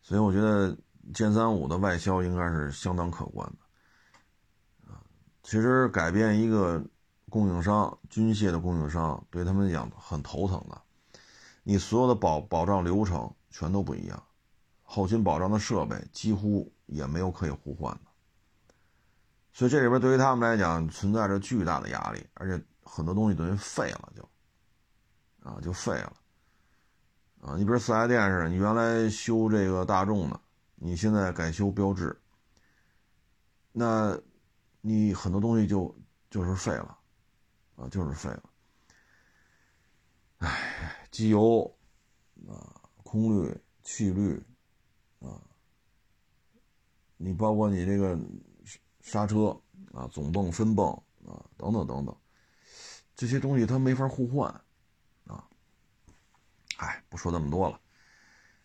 [0.00, 0.76] 所以我觉得
[1.12, 5.02] 歼三五的外销应该是相当可观的，啊，
[5.42, 6.80] 其实改变一个
[7.28, 10.80] 供应商军械的供应商，对他们讲很头疼的，
[11.64, 14.22] 你所有的保保障流程全都不一样，
[14.88, 18.10] 后勤保障的设备几乎也没有可以互换的，
[19.52, 24.22] 所以这里边对于他们来讲存在着巨大的压力，而且很多东西等于废了就，
[25.42, 26.16] 啊，就废了。
[27.40, 30.40] 啊，你比如四 S 店似的，你原来修这个大众的，
[30.76, 32.18] 你现在改修标致，
[33.72, 34.18] 那，
[34.80, 35.94] 你很多东西就
[36.30, 36.98] 就是废了，
[37.76, 38.42] 啊，就是废了。
[40.38, 41.76] 唉，机油
[42.48, 44.42] 啊，空滤、气滤
[45.20, 45.40] 啊，
[47.16, 48.18] 你包括你这个
[49.00, 49.56] 刹车
[49.92, 50.90] 啊，总泵、分泵
[51.26, 52.16] 啊，等等等等，
[53.14, 54.48] 这些东西它没法互换。
[55.26, 55.44] 啊
[56.78, 57.80] 哎，不说那么多了。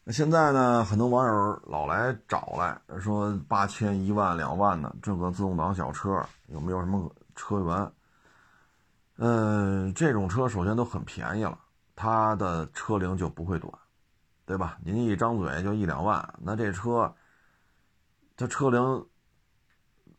[0.04, 7.92] 那现在呢，很多网友老来找来说八千、一万、两万的这个自动挡小车有没有什么车源？
[9.18, 11.58] 嗯，这种车首先都很便宜了，
[11.96, 13.72] 它的车龄就不会短，
[14.52, 14.78] 对吧？
[14.84, 17.16] 您一张嘴就一两万，那这车
[18.36, 19.08] 它车龄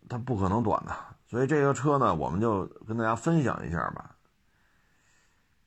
[0.09, 0.97] 它不可能短的。
[1.27, 4.17] 所以这个车呢，我们就跟大家分享一下吧。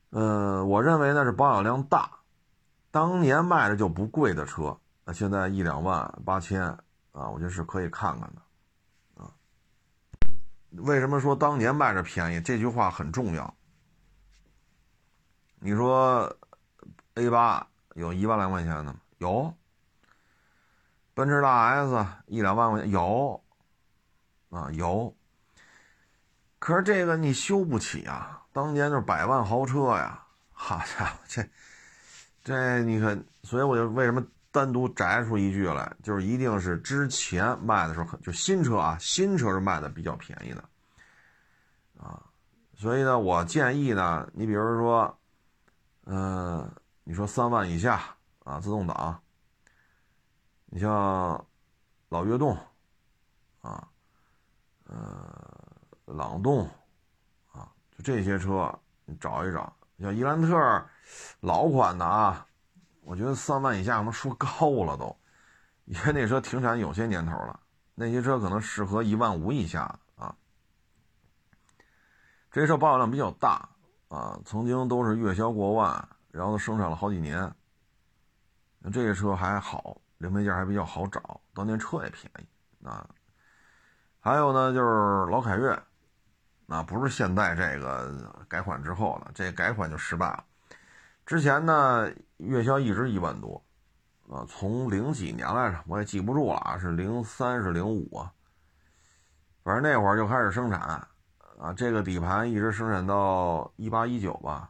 [0.10, 2.10] 呃，我认为那是保有量大，
[2.90, 6.64] 当年卖的就不贵的车，那现在一两万八千
[7.12, 9.30] 啊，我觉得是可以看看的，啊，
[10.72, 12.42] 为什么说当年卖着便宜？
[12.42, 13.54] 这句话很重要。
[15.60, 16.36] 你说
[17.14, 18.96] A 八有一万来块钱的吗？
[19.18, 19.54] 有。
[21.14, 23.44] 奔驰大 S 一两万块钱有，
[24.50, 25.14] 啊有。
[26.60, 28.44] 可是这个你修不起啊。
[28.52, 31.46] 当年就是百万豪车呀，好家伙，这
[32.42, 40.64] 这你看，所以我就为什么单独摘出一句来，就是一定是之前卖的时候，就新车啊，新车是卖的比较便宜的，
[42.00, 42.24] 啊，
[42.76, 45.20] 所以呢，我建议呢，你比如说，
[46.06, 46.72] 嗯，
[47.08, 48.02] 你说三万以下
[48.44, 49.22] 啊，自动挡，
[50.66, 51.46] 你像
[52.10, 52.58] 老悦动，
[53.62, 53.88] 啊，
[54.86, 55.72] 呃，
[56.06, 56.68] 朗动
[57.52, 57.72] 啊。
[57.96, 58.74] 就这些车，
[59.06, 60.84] 你找一找，像伊兰特，
[61.42, 62.44] 老款的啊，
[63.02, 65.16] 我觉得三万以下可能说高了都，
[65.86, 67.60] 因为那车停产有些年头了，
[67.94, 70.36] 那些车可能适合一万五以下啊。
[72.50, 73.70] 这些车保有量比较大
[74.08, 77.50] 啊，曾经都是月销过万，然后生产了好几年。
[78.92, 83.08] 这些车还好，零配件还比较好找，当年车也便宜啊。
[84.20, 85.72] 还有呢，就是老凯越，
[86.68, 90.44] 啊，不是现在这个改款之后的，这改款就失败了。
[91.26, 93.64] 之前呢，月销一直一万多，
[94.30, 98.32] 啊，从零几年来着，我也记不住了啊，是零三是零五啊，
[99.64, 100.80] 反正那会儿就开始生产，
[101.58, 104.70] 啊，这个底盘一直生产到一八一九吧，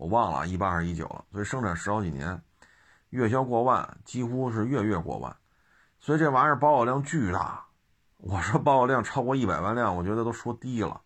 [0.00, 2.40] 我忘了一八还是一九了，所以生产十好几年。
[3.10, 5.36] 月销过万，几乎是月月过万，
[6.00, 7.62] 所以这玩意儿保有量巨大。
[8.16, 10.98] 我说保有量超过一百万辆，我觉得都说低了。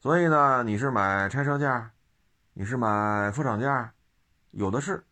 [0.00, 1.92] 所以呢，你是买拆车价，
[2.52, 3.92] 你是买副厂价，
[4.50, 5.04] 有的是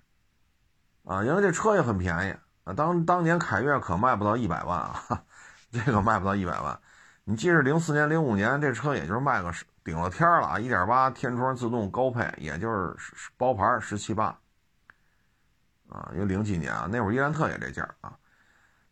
[1.04, 2.72] 啊，因为这车也很便宜啊。
[2.72, 5.22] 当当年凯越可卖不到一百万啊，
[5.70, 6.76] 这个卖不到一百万。
[7.22, 12.96] 你即使零四年、零五年这车，也就是卖个十顶了天了啊，一点八天窗自动高配，也就是
[13.36, 14.38] 包牌十七八。
[15.88, 18.16] 啊，因为零几年啊，那会儿伊兰特也这价啊，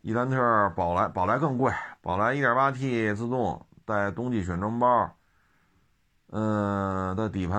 [0.03, 1.73] 伊兰特宝来宝来更贵，
[2.03, 5.17] 宝来 1.8T 自动带冬季选装包，
[6.29, 7.59] 嗯，的底盘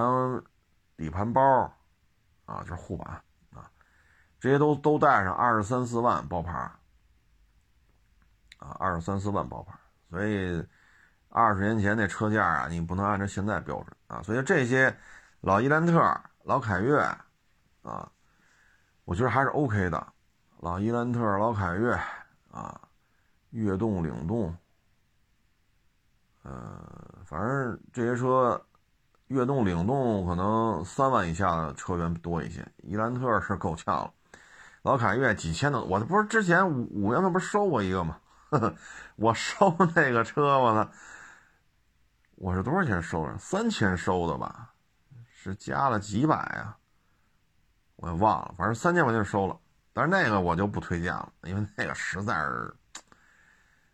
[0.96, 1.42] 底盘包
[2.46, 3.24] 啊，就是护板
[3.56, 3.72] 啊，
[4.40, 6.52] 这些都都带上二十三四万包牌
[8.60, 9.74] 啊，二十三四万包牌，
[10.12, 10.64] 所以
[11.32, 14.96] 二十年前那车价啊，你不能按照现在标准啊，所以这些
[15.40, 16.00] 老伊兰特、
[16.44, 17.00] 老凯越
[17.84, 18.12] 啊。
[19.06, 20.08] 我觉得还是 OK 的，
[20.60, 22.00] 老伊兰特、老凯越
[22.52, 22.80] 啊，
[23.50, 24.56] 悦动、领动，
[26.44, 26.82] 呃，
[27.26, 28.64] 反正这些车，
[29.28, 32.66] 悦动、领动可能三万以下的车源多一些。
[32.84, 34.14] 伊兰特是够呛了，
[34.84, 38.18] 老凯越几千的，我不是之前五五月份不是收过一个吗？
[39.18, 40.90] 我收那个车我呢，
[42.42, 43.38] 我是多少钱收的？
[43.38, 44.74] 三千收的吧？
[45.32, 46.76] 是加了几百啊？
[47.98, 49.56] 我也忘了，反正三千块钱收了，
[49.94, 52.74] 但是那个我就不推荐了，因为那个实在是，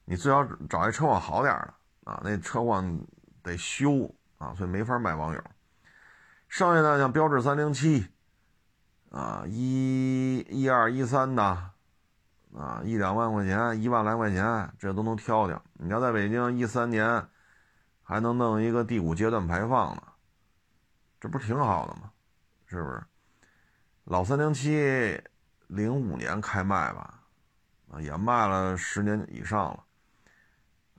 [0.05, 1.73] 你最好找一车况好点的
[2.09, 2.97] 啊，那车况
[3.43, 5.43] 得修啊，所以没法卖网友。
[6.47, 8.07] 剩下的像标致三零七，
[9.11, 11.43] 啊，一一二一三的，
[12.55, 15.61] 啊，一两万块钱，一万来块钱，这都能挑挑。
[15.73, 17.27] 你要在北京一三年，
[18.07, 20.03] 还能弄一个第五阶段排放呢，
[21.19, 22.09] 这不是挺好的吗？
[22.65, 23.03] 是不是？
[24.05, 25.21] 老三零七，
[25.67, 27.19] 零五年开卖吧，
[27.91, 29.83] 啊，也卖了十年以上了，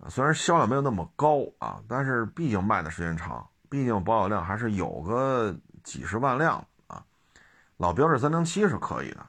[0.02, 7.02] 啊，虽然销量没有那么高啊，但是毕竟卖的时间长，毕竟保有量还是有个几十万辆啊。
[7.78, 9.26] 老标致三零七是可以的，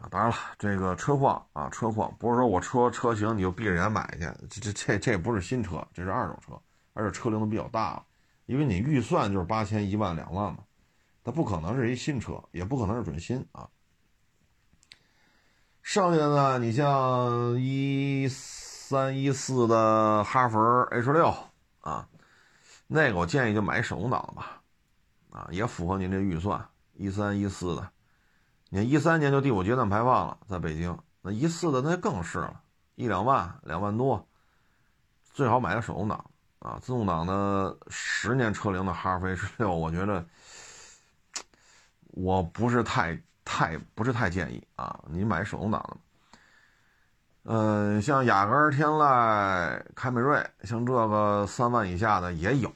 [0.00, 6.58] 啊，当然了，这个车况啊，车况不是说我车车型你就闭着眼买去，这这这这不是新车，这是二手车，
[6.94, 8.04] 而且车龄都比较大了，
[8.46, 10.60] 因为你预算就是八千、一万、两万嘛。
[11.22, 13.68] 它不可能是一新车，也不可能是准新啊。
[15.82, 21.34] 剩下的呢，你像一三一四的哈弗 H 六
[21.80, 22.08] 啊，
[22.86, 24.62] 那个我建议就买手动挡的吧，
[25.30, 26.66] 啊，也符合您这预算。
[26.94, 27.90] 一三一四的，
[28.70, 32.58] 你看一三年就第五阶段排放了，在北京，那一四的那更是了，
[32.94, 34.26] 一两万两万多，
[35.32, 36.24] 最好买个手动挡
[36.60, 40.24] 啊，自动挡的十年车龄的哈弗 H 六，我觉得。
[42.14, 45.96] 我不是太太不是太建议啊，你买手动挡的。
[47.44, 52.68] 嗯，像雅阁、天籁、凯美瑞，像这个三万以下的也有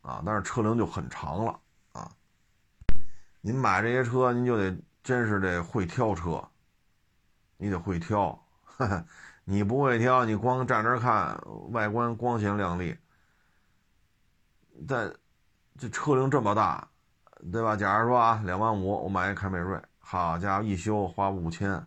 [0.00, 1.60] 啊，但是车龄就很长了
[1.92, 2.10] 啊。
[3.42, 6.42] 您买这些车，您就得真是得会挑车，
[7.56, 8.38] 你得会挑。
[9.44, 12.96] 你不会挑，你光站这看外观光鲜亮丽，
[14.86, 15.12] 但
[15.76, 16.86] 这车龄这么大。
[17.50, 17.74] 对吧？
[17.74, 21.86] 假如说啊，两万五，我买一凯美瑞，好家伙，一修花五千，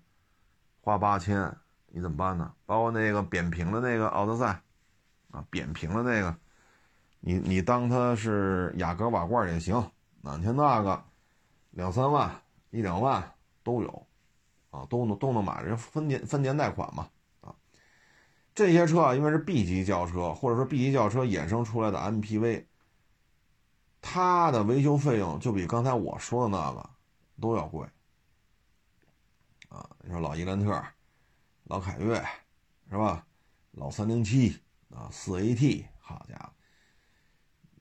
[0.82, 1.56] 花八千，
[1.90, 2.52] 你怎么办呢？
[2.66, 4.60] 包括那个扁平的那个奥德赛，
[5.30, 6.36] 啊，扁平的那个，
[7.20, 9.76] 你你当它是雅阁瓦罐也行，
[10.22, 11.04] 那像那个
[11.70, 12.32] 两三万、
[12.74, 13.24] 一两万
[13.62, 14.08] 都有，
[14.72, 17.08] 啊，都能都能买，人分年分年贷款嘛，
[17.42, 17.54] 啊，
[18.56, 22.66] 这些车啊，因为是 B 级轿车，或者说 B 级轿车衍生出来的 MPV。
[24.02, 26.90] 它的维修费用就比刚才我说的那个
[27.40, 27.88] 都要贵
[29.70, 29.90] 啊！
[30.04, 30.84] 你说老伊兰特、
[31.66, 32.16] 老凯越
[32.90, 33.26] 是吧？
[33.72, 34.60] 老三零七
[34.90, 36.52] 啊，四 AT，好家伙！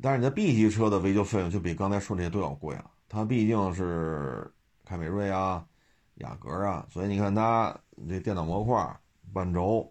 [0.01, 2.91] 但是你的 B 级车的维修费用就比刚才说这些都要贵了。
[3.09, 4.55] 它毕竟是
[4.93, 5.67] 凯美瑞啊、
[6.17, 7.75] 雅阁啊，所以你看它
[8.07, 9.01] 这电脑模块、
[9.33, 9.91] 半轴，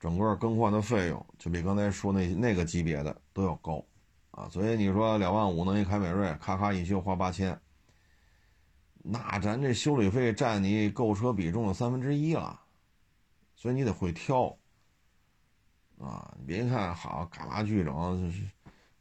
[0.00, 3.84] 整个更换的费用就比刚才说那那个级别的都要高
[4.30, 7.60] 啊，所以你说两万五弄一凯美瑞，咔咔一修花八千，
[8.94, 12.58] 那咱这修理费占你购车比重的三分之一了，
[13.54, 14.56] 所以你得会挑
[15.98, 16.34] 啊！
[16.38, 18.44] 你别看好嘎啦巨整，就是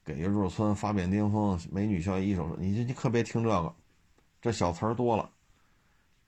[0.03, 3.73] 给一入村，发变巅峰，美女效益一手，你这你可别听这个，
[4.41, 5.31] 这小词儿多了。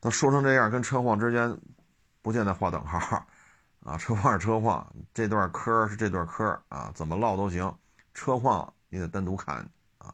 [0.02, 1.58] 他说成这样，跟车况之间
[2.22, 3.26] 不见得划等号
[3.84, 3.97] 啊！
[3.97, 7.74] 车况是车况，这段科是这段科啊，怎么唠都行。
[8.14, 9.58] 车况你得单独看
[9.97, 10.14] 啊。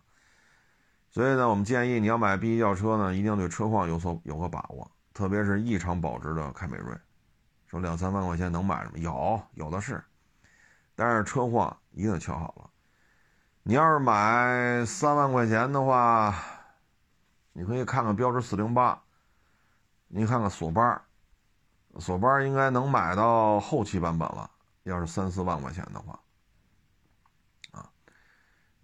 [1.12, 6.96] 所以呢，我们建议你要买 B 级轿车呢，一定对车况有所有个把握，特别是异常保值的凯美瑞。
[7.68, 9.00] 说两三万块钱能买什么？
[9.00, 10.04] 有，有的是，
[10.96, 12.70] 但是车况一定瞧好了。
[13.64, 16.36] 你要是买三万块钱的话，
[17.54, 19.02] 你可以看看标致四零八。
[20.08, 21.02] 你看看索八，
[22.00, 24.50] 索八应该能买到后期版本了。
[24.84, 26.20] 要是三四万块钱的话，
[27.72, 27.90] 啊，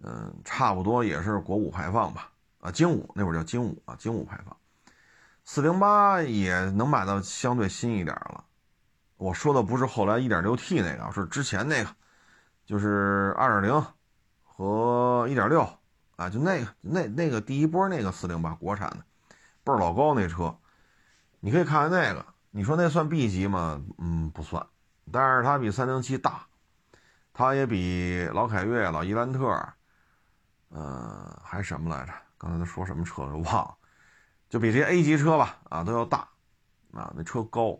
[0.01, 4.57] 嗯，差不多也是国五排放吧，啊，京五那会儿叫京五啊，京五排放。
[5.45, 8.43] 四零八也能买到相对新一点了。
[9.17, 11.95] 我说的不是后来一点六 T 那个，是之前那个，
[12.65, 13.85] 就是二点零
[14.43, 15.61] 和一点六
[16.15, 19.05] 啊，就那个那那个第一波那个四零八国产的，
[19.63, 20.57] 倍儿老高那车。
[21.43, 23.83] 你可以看看那个，你说那算 B 级吗？
[23.97, 24.63] 嗯，不算，
[25.11, 26.45] 但是它比三零七大，
[27.33, 29.47] 它也比老凯越、老伊兰特，
[30.69, 32.13] 呃，还什么来着？
[32.37, 33.35] 刚才他说什么车了？
[33.41, 33.75] 忘了，
[34.49, 36.19] 就比这些 A 级车吧，啊，都要大，
[36.93, 37.79] 啊，那车高，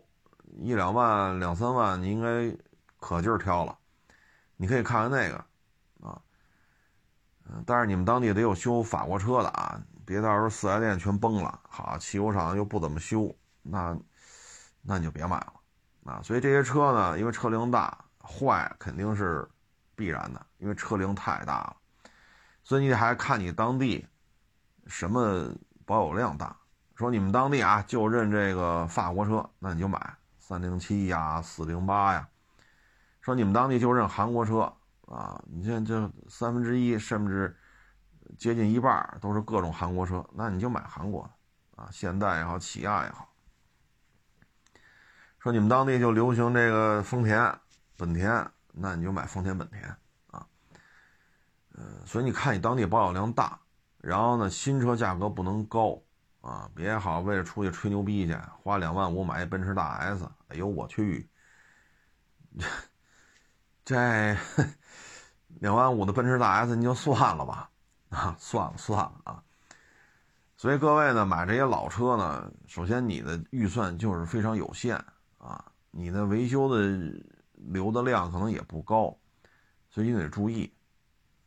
[0.58, 2.56] 一两万、两三万，你应该
[2.98, 3.78] 可劲儿挑了。
[4.56, 5.36] 你可以看看那个，
[6.04, 6.20] 啊，
[7.48, 13.32] 嗯，但是你们当地得有修法国车的啊，别到时候四 S 店全崩了，好，汽油厂又不怎么修。
[13.62, 13.96] 那，
[14.82, 15.54] 那你就别买了，
[16.04, 19.48] 啊，所以这些车呢，因为车龄大，坏肯定是
[19.94, 21.76] 必然的，因为车龄太大了，
[22.64, 24.06] 所以你还看你当地
[24.86, 25.48] 什么
[25.84, 26.56] 保有量大。
[26.94, 32.28] 说你们当地啊，就认这个法国车，那你就买三零七呀、四零八呀。
[33.20, 34.72] 说你们当地就认韩国车
[35.08, 37.56] 啊，你像这三分之一甚至
[38.38, 43.31] 接近一半都是各种韩国车，那你就买韩国的啊，现代也好，起亚也好。
[45.42, 47.52] 说你们当地就流行这个丰田、
[47.96, 49.82] 本田，那你就买丰田、本田
[50.30, 50.46] 啊。
[51.74, 53.58] 嗯，所以你看你当地保有量大，
[53.98, 56.00] 然后呢，新车价格不能高
[56.42, 61.28] 啊，别好为了出去吹牛逼去，花两万五买一奔驰大 S，哎呦我去，
[63.84, 64.36] 这
[65.60, 67.68] 两万五的奔驰大 S 你就算了吧，
[68.10, 69.42] 啊，算了算了啊。
[70.56, 75.04] 所以各位呢，买这些老车呢，首先你的预算就是非常有限。
[75.42, 77.20] 啊，你的维修的
[77.54, 79.18] 留的量可能也不高，
[79.90, 80.72] 所以你得注意，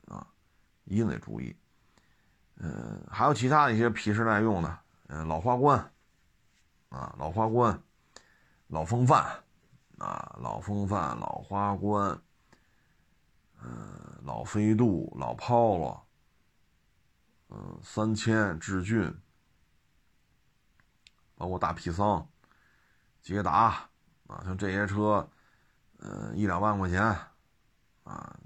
[0.07, 0.27] 啊，
[0.83, 1.55] 一定得注意。
[2.57, 5.79] 嗯，还有其他的一些皮实耐用的，嗯，老花冠，
[6.89, 7.81] 啊，老花冠，
[8.67, 9.23] 老风范，
[9.97, 12.21] 啊，老风范，老花冠，
[13.63, 16.01] 嗯，老飞度，老 Polo，
[17.47, 19.17] 嗯，三千，致俊，
[21.35, 22.29] 包括大皮桑。
[23.25, 23.73] 捷达
[24.27, 25.27] 啊，像这些车，
[25.97, 27.01] 呃，一两万块钱，
[28.03, 28.37] 啊，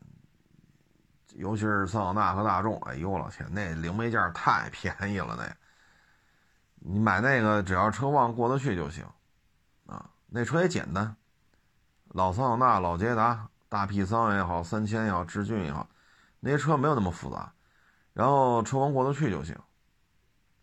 [1.35, 5.53] 尤其是桑塔纳和大众，哎呦我老天，那零配件太便宜了，那，
[6.75, 9.05] 你买那个只要车况过得去就行，
[9.85, 11.13] 啊，那车也简单，
[12.07, 15.89] 老桑塔纳、老捷达、大 P 桑也好，三千也好，志俊也好，
[16.39, 17.51] 那些车没有那么复杂，
[18.13, 19.53] 然后车况过得去就行。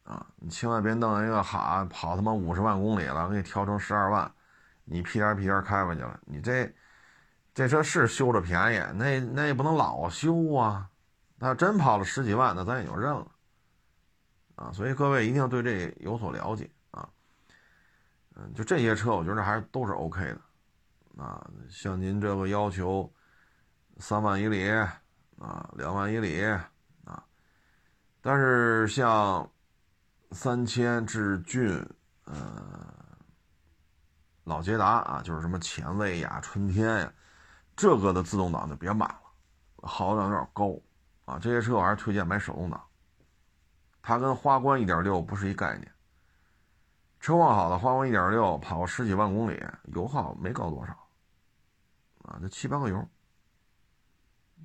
[0.06, 4.32] 啊，你千万别弄一个哈跑他妈五十万公里了，给你调成十二万，
[4.84, 6.20] 你屁颠屁颠开回去了。
[6.24, 6.72] 你这
[7.52, 10.88] 这车是修着便宜，那那也不能老修啊。
[11.38, 13.26] 那要真跑了十几万，那咱也就认了。
[14.54, 17.08] 啊，所以各位一定要对这有所了解啊。
[18.36, 20.40] 嗯，就这些车，我觉得还是都是 OK 的。
[21.20, 23.12] 啊，像您这个要求
[23.98, 24.70] 三万以里
[25.40, 26.44] 啊，两万以里
[27.04, 27.24] 啊，
[28.20, 29.50] 但是像。
[30.32, 31.78] 三千致俊，
[32.24, 32.34] 呃，
[34.44, 37.12] 老捷达啊，就是什么前卫呀、春天呀，
[37.76, 39.20] 这个的自动挡就别买了，
[39.82, 40.78] 耗油量有点高
[41.24, 41.38] 啊。
[41.38, 42.82] 这些车我还是推荐买手动挡，
[44.02, 45.90] 它跟花冠一点六不是一概念。
[47.20, 49.64] 车况好的花冠一点六跑十几万公里，
[49.94, 50.92] 油耗没高多少
[52.24, 53.08] 啊，就七八个油，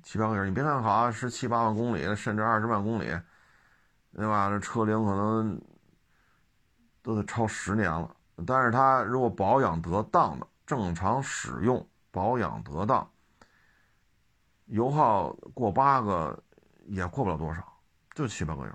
[0.02, 0.44] 七八个油。
[0.44, 3.16] 你别看好是七八万公里，甚至二十万公里。
[4.14, 4.50] 对吧？
[4.50, 5.60] 这车龄可能
[7.02, 8.14] 都得超十年了，
[8.46, 13.10] 但是它如果保养得当的，正常使用，保养得当，
[14.66, 16.42] 油耗过八个
[16.86, 17.80] 也过不了多少，
[18.14, 18.72] 就七八个油。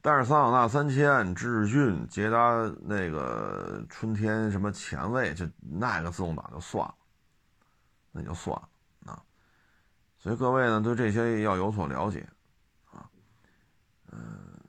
[0.00, 2.38] 但是桑塔纳三千、致俊、捷达
[2.82, 6.94] 那个春天什么前卫，就那个自动挡就算了，
[8.12, 9.22] 那就算了啊。
[10.18, 12.26] 所以各位呢，对这些要有所了解
[12.92, 13.10] 啊。
[14.12, 14.60] 嗯，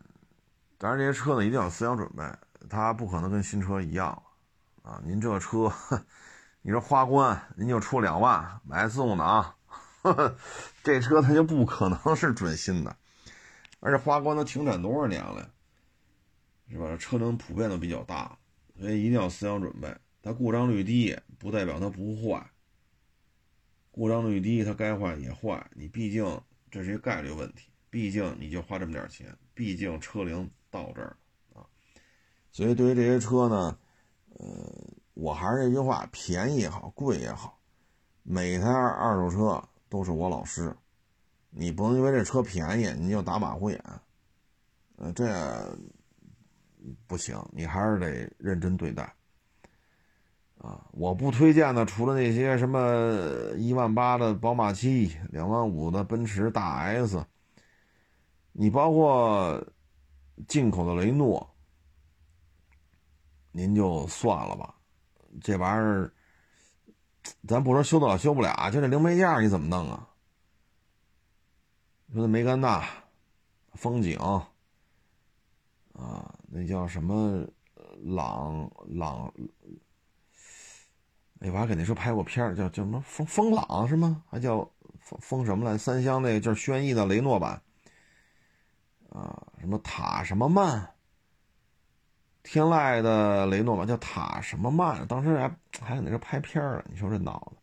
[0.79, 2.23] 当然这些车呢一定要思想准备，
[2.69, 4.23] 它不可能跟新车一样
[4.81, 5.01] 啊。
[5.03, 5.69] 您这车，
[6.61, 9.53] 你说花冠，您就出两万买自动挡，
[10.81, 12.95] 这车它就不可能是准新的。
[13.81, 15.51] 而且花冠都停产多少年了，
[16.69, 16.95] 是吧？
[16.97, 18.37] 车龄普遍都比较大，
[18.79, 19.93] 所以一定要思想准备。
[20.21, 22.49] 它故障率低，不代表它不坏。
[23.91, 25.69] 故障率低，它该坏也坏。
[25.73, 31.15] 你毕竟这是一个概率问题，毕竟你就花这么点钱，毕竟车龄到这儿
[31.53, 31.65] 啊。
[32.51, 33.77] 所以对于这些车呢，
[34.37, 34.47] 呃，
[35.13, 37.59] 我还是那句话，便宜也好，贵也好，
[38.23, 40.75] 每台二手车都是我老师。
[41.51, 43.83] 你不能因为这车便宜，你就打马虎眼，
[44.97, 45.75] 呃，这
[47.07, 49.11] 不行，你还是得认真对待，
[50.59, 57.25] 啊，我不推荐的，除了那些什么一万八的宝马七、两万五的奔驰大 S，
[58.51, 59.65] 你包括
[60.47, 61.55] 进口的雷诺，
[63.51, 64.73] 您就算了吧，
[65.41, 66.13] 这玩意儿，
[67.47, 70.07] 咱不说修得了修不了，就这零配件你怎么弄啊？
[72.13, 72.87] 说那梅甘娜，
[73.73, 74.17] 风景，
[75.93, 77.45] 啊，那叫什么
[78.01, 79.31] 朗朗，
[81.41, 84.23] 哎，我还给那时候拍过片叫叫什么风风朗是吗？
[84.29, 84.67] 还叫
[84.99, 85.77] 风风什么来？
[85.77, 87.61] 三厢那个就是轩逸的雷诺版，
[89.09, 90.89] 啊，什么塔什么曼，
[92.43, 95.49] 天籁的雷诺版叫塔什么曼，当时还
[95.81, 97.57] 还在那拍片儿你说这脑子，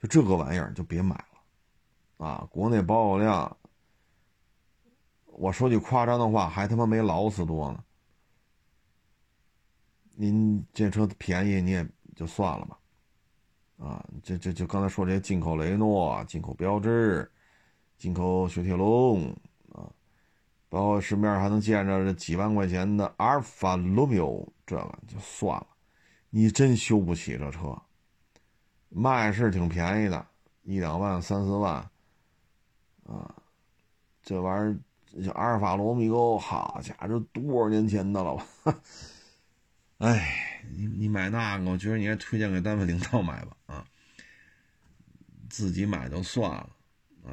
[0.00, 3.56] 就这个玩意儿就别买了，啊，国内保有量。
[5.40, 7.84] 我说句夸张的话，还他妈没劳斯多呢。
[10.16, 12.78] 您这车便宜，你也就算了吧。
[13.78, 17.30] 啊，这这就刚才说这些进口雷诺、进口标致、
[17.98, 19.32] 进口雪铁龙，
[20.68, 25.66] 包括市面还能见着这几万块钱的阿尔法罗密欧，这个就算了。
[26.30, 27.80] 你真修不起这车，
[28.88, 30.26] 卖是挺便宜的，
[30.62, 31.74] 一两万、三四万，
[33.04, 33.34] 啊，
[34.22, 34.78] 这玩意儿。
[35.22, 38.78] 这阿尔法罗密欧，好家伙，这多少年前的了吧？
[39.98, 43.86] 哎，你你买那个，我觉得你还推荐给单位领导买吧啊！
[45.48, 46.68] 自己买就算了，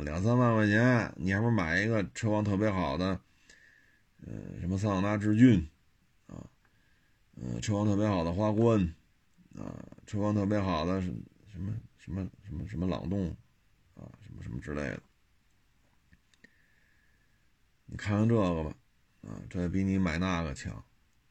[0.04, 3.20] 两三万块钱，你还不如买一个车况特别好的，
[4.26, 5.70] 呃，什么桑塔纳致俊
[6.28, 6.46] 啊，
[7.36, 8.94] 呃，车况特别好的花冠
[9.58, 9.74] 啊，
[10.06, 11.08] 车况特别好的什
[11.52, 13.30] 什么什么什么什么朗动
[13.96, 15.02] 啊，什么什么之类的。
[17.86, 18.76] 你看看这个吧，
[19.22, 20.74] 啊，这比你买那个强，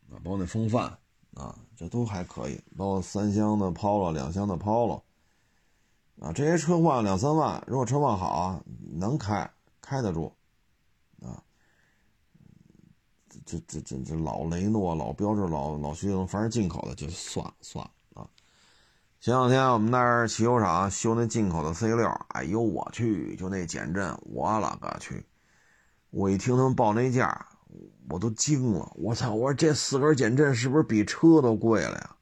[0.09, 0.97] 啊，包括那风范，
[1.35, 5.03] 啊，这都还可以，包括三厢的 Polo，两厢的 Polo，
[6.21, 8.63] 啊，这些车换两三万，如果车况好，
[8.93, 9.51] 能开，
[9.81, 10.33] 开得住，
[11.21, 11.43] 啊，
[13.45, 18.29] 这这这这老雷诺、老标志、老老雪铁龙，凡是进口的就算了算了啊。
[19.21, 25.27] 前两天我们那儿汽修厂修那进口的 C 六，哎呦我去，就那减震，我了个去！
[26.11, 27.49] 我一听他们报那价，
[28.09, 28.93] 我都惊了。
[28.95, 29.35] 我操！
[29.35, 32.17] 我说这四根减震是不是比车都贵了呀？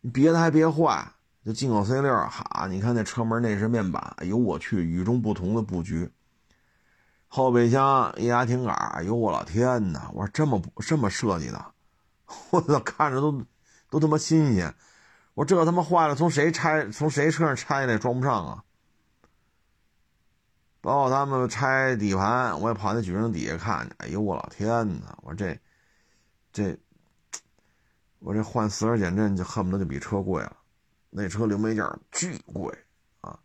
[0.00, 1.12] 你别的还别坏，
[1.44, 6.10] 就进口 C 六，哈，你看那车门内饰面板，哎呦我去，与众不同的布局。
[7.26, 10.08] 后备箱液压挺杆，哎呦我老天哪！
[10.12, 11.64] 我说这么这么设计的，
[12.50, 13.42] 我操，看着都
[13.90, 14.72] 都他妈新鲜。
[15.34, 16.86] 我这他妈坏了，从谁拆？
[16.90, 17.98] 从谁车上拆的？
[17.98, 18.64] 装不上啊！
[20.82, 23.94] 包括他们拆底盘，我也跑那举升底下看去。
[23.98, 25.18] 哎呦我老天哪！
[25.22, 25.58] 我说这，
[26.52, 26.78] 这，
[28.18, 30.56] 我这换四轮减震就恨不得就比车贵了。
[31.14, 32.72] 那车零配件巨贵
[33.20, 33.38] 啊！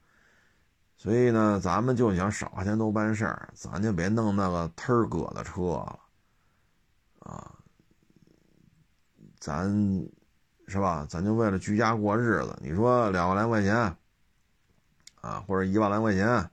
[0.95, 5.99] 所以呢，咱们就想少花钱多办事儿，咱就别弄那个忒儿哥的车了
[7.19, 7.53] 啊！
[9.37, 9.69] 咱
[10.67, 11.05] 是吧？
[11.09, 12.57] 咱就为了居家过日子。
[12.61, 13.75] 你说两万来块钱
[15.19, 16.49] 啊，或者一万来块钱。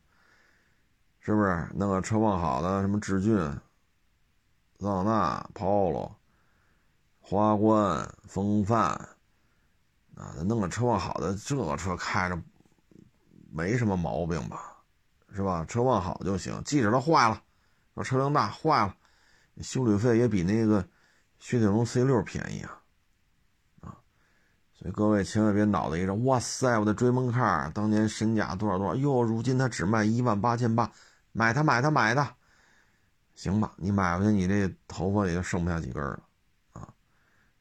[1.20, 3.34] 是不是弄个车况好的什么志俊、
[4.78, 6.12] 桑塔纳、Polo、
[7.18, 9.13] 花冠、风范
[10.16, 10.34] 啊？
[10.44, 12.40] 弄个车况好的，这个车开着
[13.50, 14.72] 没什么毛病吧？
[15.34, 15.64] 是吧？
[15.64, 16.62] 车况好就行。
[16.64, 17.42] 即使它坏了，
[17.94, 18.94] 说车龄大坏了，
[19.62, 20.86] 修理费也比那个
[21.38, 22.80] 雪铁龙 C 六便宜啊！
[23.80, 23.96] 啊，
[24.72, 30.90] 所以各位千万别脑袋一热，哇塞，我的追梦卡当年身价多少多少，哟，如今它只卖一万八千八。
[31.36, 32.32] 买它买它买它，
[33.34, 33.74] 行吧？
[33.76, 36.22] 你买回去，你这头发也就剩不下几根了！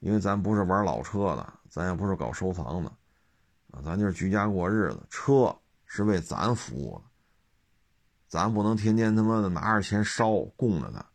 [0.04, 2.92] 因为咱不是玩老车的，咱也不是搞收藏的
[3.72, 7.06] 啊，咱就是居家过日子，车是为咱服务的，
[8.28, 11.06] 咱不能天天他妈的拿着钱烧供着它。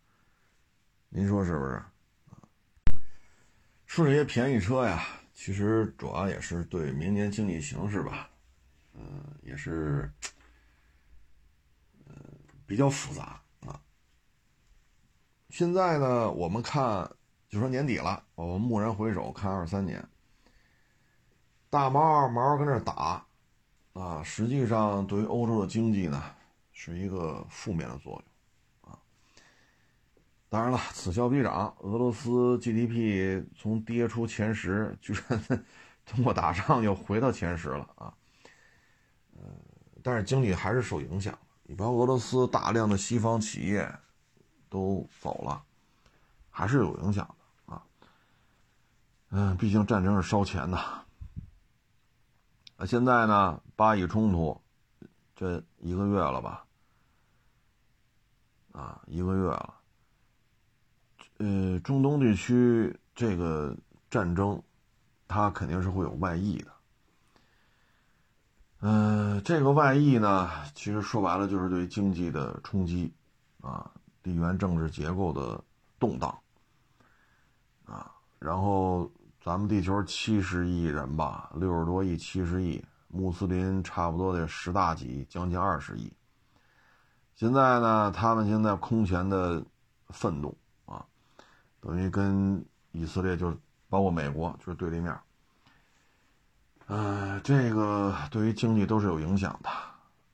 [1.10, 1.82] 您说是不是？
[3.84, 8.30] 说这些便宜车呀，其实主要也是对明年经济形势吧，
[8.94, 10.10] 嗯，也是。
[12.66, 13.80] 比较复杂啊。
[15.48, 17.10] 现在呢，我们看，
[17.48, 20.06] 就说年底了，我们蓦然回首看二三年，
[21.70, 23.24] 大毛二毛跟这打
[23.94, 26.22] 啊，实际上对于欧洲的经济呢，
[26.72, 28.98] 是一个负面的作用啊。
[30.50, 35.42] 当然了，此消彼长，俄罗斯 GDP 从跌出前十，居然
[36.04, 38.12] 通过打仗又回到前十了啊。
[39.36, 39.42] 呃，
[40.02, 41.36] 但是经济还是受影响。
[41.62, 43.90] 你包括俄罗斯大量的西方企业
[44.68, 45.62] 都走了，
[46.50, 47.34] 还是有影响。
[49.30, 50.78] 嗯，毕竟战争是烧钱的。
[52.76, 54.60] 那现在呢，巴以冲突
[55.36, 56.64] 这一个月了吧？
[58.72, 59.74] 啊，一个月了。
[61.38, 63.76] 呃，中东地区这个
[64.10, 64.62] 战争，
[65.26, 66.72] 它肯定是会有外溢的。
[68.80, 73.12] 嗯，这个外溢呢，其实说白了就是对经济的冲击，
[73.60, 73.90] 啊，
[74.22, 75.62] 地缘政治结构的
[75.98, 76.38] 动荡，
[77.84, 79.10] 啊，然后
[79.42, 86.12] 咱们地球七十亿人吧，六十多亿、七十亿，穆斯林差不多得十大几，将近二十亿。
[87.34, 89.64] 现在呢，他们现在空前的
[90.08, 91.06] 愤怒啊，
[91.80, 93.56] 等于跟以色列就是
[93.88, 95.16] 包括美国就是对立面。
[96.88, 99.70] 呃，这个对于经济都是有影响的，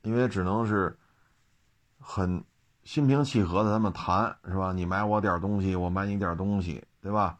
[0.01, 0.97] 因为只能是
[1.99, 2.43] 很
[2.83, 4.73] 心平气和的他们谈，是吧？
[4.73, 7.37] 你买我点东西，我买你点东西，对吧？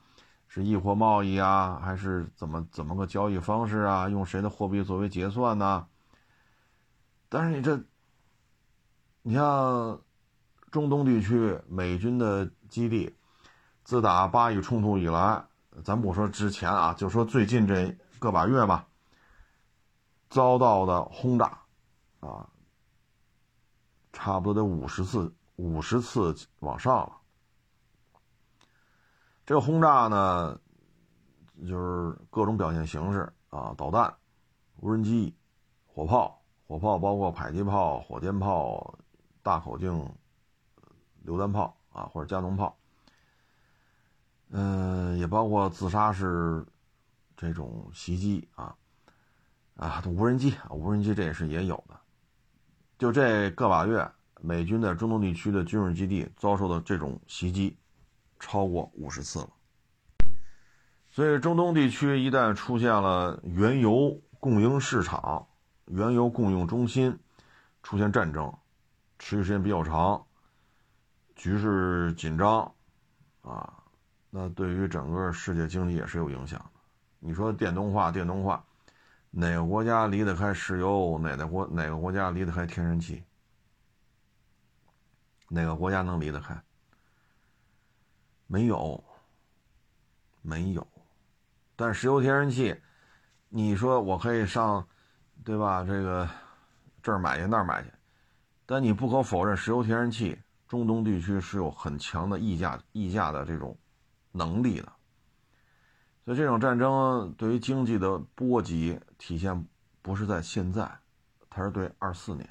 [0.56, 4.08] 是易货贸易啊，还是怎么怎么个交易方式啊？
[4.08, 5.86] 用谁的货币作为结算呢？
[7.28, 7.78] 但是你这，
[9.22, 10.00] 你像
[10.72, 13.14] 中东地区美军的基地，
[13.84, 15.46] 自打巴以冲突以来，
[15.84, 18.88] 咱不说之前啊，就说最近这个把月吧。
[20.30, 21.60] 遭到的轰炸，
[22.22, 22.48] 啊，
[24.14, 27.12] 差不多得五十次，五十次往上了。
[29.46, 30.60] 这个轰炸呢，
[31.68, 34.12] 就是各种表现形式啊，导弹、
[34.78, 35.36] 无人机、
[35.86, 38.98] 火炮，火炮包括迫击炮、火箭炮、
[39.44, 40.10] 大口径
[41.22, 42.76] 榴弹炮啊，或者加农炮，
[44.50, 46.66] 嗯，也包括自杀式
[47.38, 48.76] 这种袭击啊。
[49.76, 52.00] 啊，无人机，无人机这也是也有的。
[52.98, 57.78] 就这个把月，美军在中东地区的军事基地遭受的这种袭击，
[58.46, 59.50] 超过五十次了。
[61.10, 65.48] 所以，中东地区一旦出现了原油供应市场、
[65.86, 67.18] 原油供应中心
[67.82, 68.54] 出现战争，
[69.18, 70.24] 持续时间比较长，
[71.36, 72.72] 局势紧张，
[73.42, 73.82] 啊，
[74.30, 76.80] 那对于整个世界经济也是有影响的。
[77.20, 78.64] 你说电动化，电动化。
[79.32, 81.18] 哪个国家离得开石油？
[81.18, 83.24] 哪个国哪个国家离得开天然气？
[85.50, 86.62] 哪个国家能离得开？
[88.48, 89.04] 没有，
[90.42, 90.88] 没有。
[91.76, 92.76] 但石油天然气，
[93.50, 94.88] 你说我可以上，
[95.44, 95.84] 对吧？
[95.84, 96.30] 这个
[97.04, 97.92] 这儿买去那儿买去，
[98.66, 103.78] 但你不可否认，石油天然气中东地区是有很强的溢价溢价的这种
[104.32, 104.92] 能力的。
[106.24, 109.68] 所以这种战争对于经济的波及体现
[110.02, 110.90] 不是在现在，
[111.50, 112.50] 它是对二四年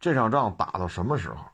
[0.00, 1.44] 这场仗打到什么时候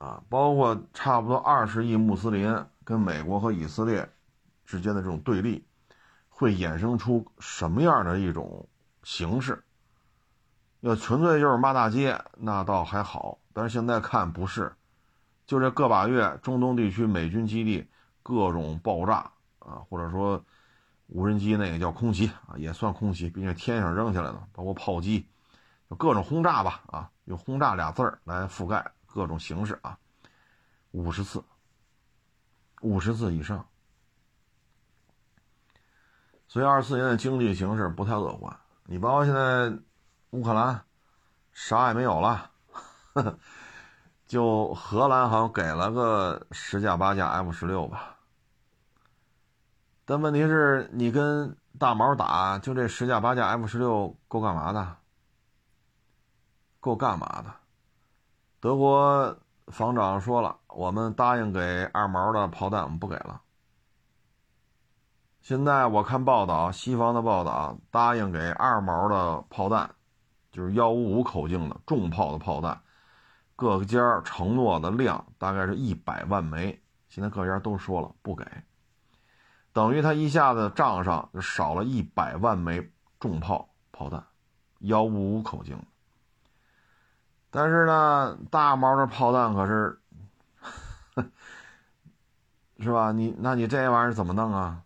[0.00, 0.20] 啊？
[0.28, 4.10] 包括差不多二十亿穆斯林跟美国和以色列
[4.64, 5.64] 之间的这种对立，
[6.28, 8.66] 会衍生出什么样的一种
[9.04, 9.62] 形式？
[10.80, 14.72] 要纯粹就是骂大街，那倒还好，但是现在看不是，
[15.46, 17.86] 就这个把月，中东地区美军基地
[18.22, 19.30] 各种爆炸。
[19.60, 20.42] 啊，或者说
[21.06, 25.28] 无人机那个叫空袭啊，也算空袭，并且天上扔下来的，包括炮击，
[25.88, 29.98] 就各种轰炸吧啊，用轰炸俩字儿来覆盖各种形式啊，
[30.92, 31.42] 五十次，
[32.80, 33.66] 五十次以上，
[36.48, 38.56] 所以二四年的经济形势不太乐观。
[38.84, 39.72] 你包括现在
[40.30, 40.84] 乌克兰
[41.52, 42.50] 啥也没有了，
[44.26, 48.16] 就荷兰好像给了个十架八架 F 十六吧。
[50.04, 54.96] 但问题是你跟大毛打，就这十架八架 F 十六够干嘛的？
[56.80, 57.59] 够干嘛的？
[58.60, 59.38] 德国
[59.68, 63.40] 防长说了，我们答应给二毛的炮弹，我们不给了。
[65.40, 69.94] 现在我看报道，西方的报道答应给二毛的炮弹，
[70.52, 72.78] 就是幺五五口径的重炮的炮弹，
[73.56, 76.78] 各家承诺的量大概是一百万枚。
[77.08, 78.44] 现在各家都说了不给，
[79.72, 84.22] 等于他一下子账上就少了一百万枚重炮炮弹，
[84.80, 85.82] 幺五五口径。
[87.50, 90.00] 但是呢，大毛的炮弹可是，
[92.78, 93.10] 是吧？
[93.12, 94.82] 你那你这玩意儿怎么弄啊？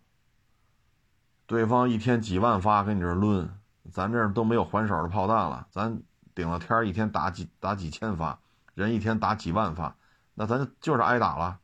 [1.45, 3.47] 对方一天几万发跟你这抡，
[3.91, 5.67] 咱这都没有还手的炮弹了。
[5.69, 6.01] 咱
[6.33, 8.39] 顶了天一天打几打几千发，
[8.73, 9.95] 人一天打几万发，
[10.33, 11.59] 那咱就是挨打了。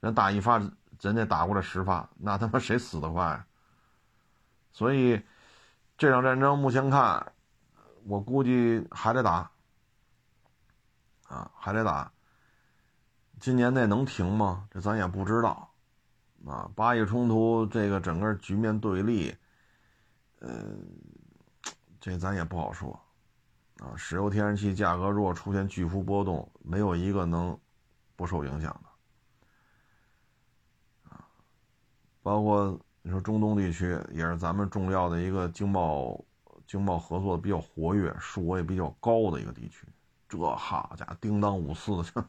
[0.00, 0.58] 人打一发，
[1.00, 3.44] 人家打过来十发，那他妈谁死得快？
[4.72, 5.22] 所以
[5.96, 7.32] 这场战争目前看，
[8.06, 9.48] 我估计还得打。
[11.24, 12.12] 啊，还得打。
[13.40, 14.68] 今年内能停吗？
[14.70, 15.70] 这咱也不知道。
[16.46, 19.34] 啊，巴以冲突这个整个局面对立，
[20.40, 20.76] 呃，
[21.98, 22.98] 这咱也不好说。
[23.78, 27.58] 啊，石油、天然气价格如果出现巨幅波动，没有一个能
[28.14, 31.10] 不受影响的。
[31.10, 31.26] 啊，
[32.22, 36.24] 包括你说中东地区也是咱们重要的一个经贸
[36.66, 39.86] 经贸合作比较活跃、数额也比较高的一个地区。
[40.36, 42.26] 这好家伙，叮当五四的，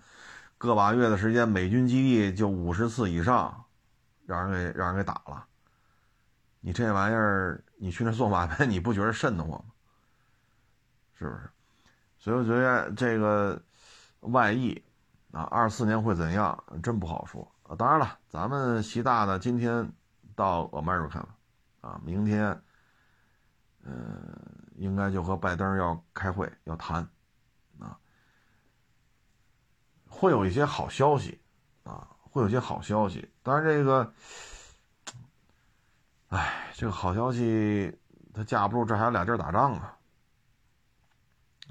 [0.57, 3.61] 个把月的时间，美军基地就五十次以上。
[4.27, 5.45] 让人给让人给打了，
[6.59, 9.71] 你这玩意儿，你去那做买卖，你不觉得瘆得慌吗？
[11.13, 11.47] 是不是？
[12.17, 13.61] 所以我觉得这个
[14.21, 14.83] 外溢
[15.31, 17.75] 啊，二四年会怎样，真不好说啊。
[17.75, 19.87] 当然了，咱们习大的今天
[20.35, 21.35] 到 America 了
[21.81, 22.59] 啊，明天，
[23.83, 24.35] 嗯，
[24.77, 27.07] 应该就和拜登要开会要谈
[27.77, 27.95] 啊，
[30.15, 31.39] 会有一些好消息
[31.83, 32.07] 啊。
[32.35, 34.13] 会有些好消息，但是这个，
[36.27, 37.97] 哎，这个好消息
[38.33, 39.97] 它架不住这还有俩地儿打仗啊，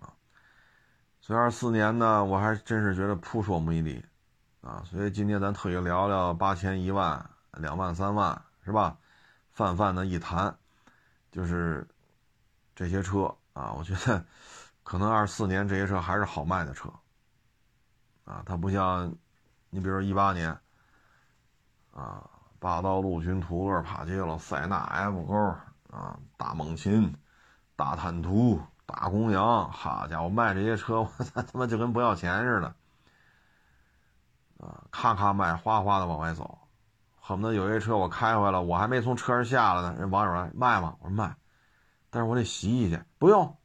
[0.01, 0.09] 啊，
[1.20, 4.03] 所以二四年呢，我还真是觉得扑朔迷离，
[4.62, 7.28] 啊，所以今天咱特意聊聊八千、一万、
[7.59, 8.97] 两万、三万，是吧？
[9.53, 10.57] 泛泛的一谈，
[11.30, 11.86] 就是
[12.74, 14.24] 这些车啊，我觉得
[14.82, 16.90] 可能二四年这些车还是好卖的车，
[18.25, 19.14] 啊，它不像。
[19.70, 20.57] 你比如说一八年，
[21.93, 25.35] 啊，霸道陆巡、途乐、帕杰罗、塞纳、F 勾
[25.91, 27.12] 啊，大猛禽、
[27.75, 32.68] 大坦途、大公羊，好家伙，卖这些车，我操，他妈就跟不要钱似的，
[34.61, 36.57] 啊，咔咔卖，哗哗的往外走，
[37.18, 40.97] 恨不得有些车我开回来，我还没从车上下来呢，人网友来卖吗？
[41.01, 41.35] 我说卖，
[42.11, 43.57] 但是我得洗一去，不用，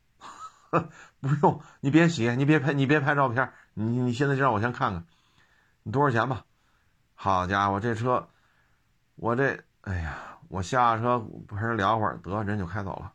[1.22, 3.54] 不用，你别洗，你别拍，你别拍照片，
[3.86, 5.06] 你你现在就让我先看看。
[5.84, 6.46] 你多少钱吧？
[7.16, 8.28] 好家伙，这车，
[9.16, 13.14] 我这，哎呀，我下车陪人聊会儿，得人就开走了。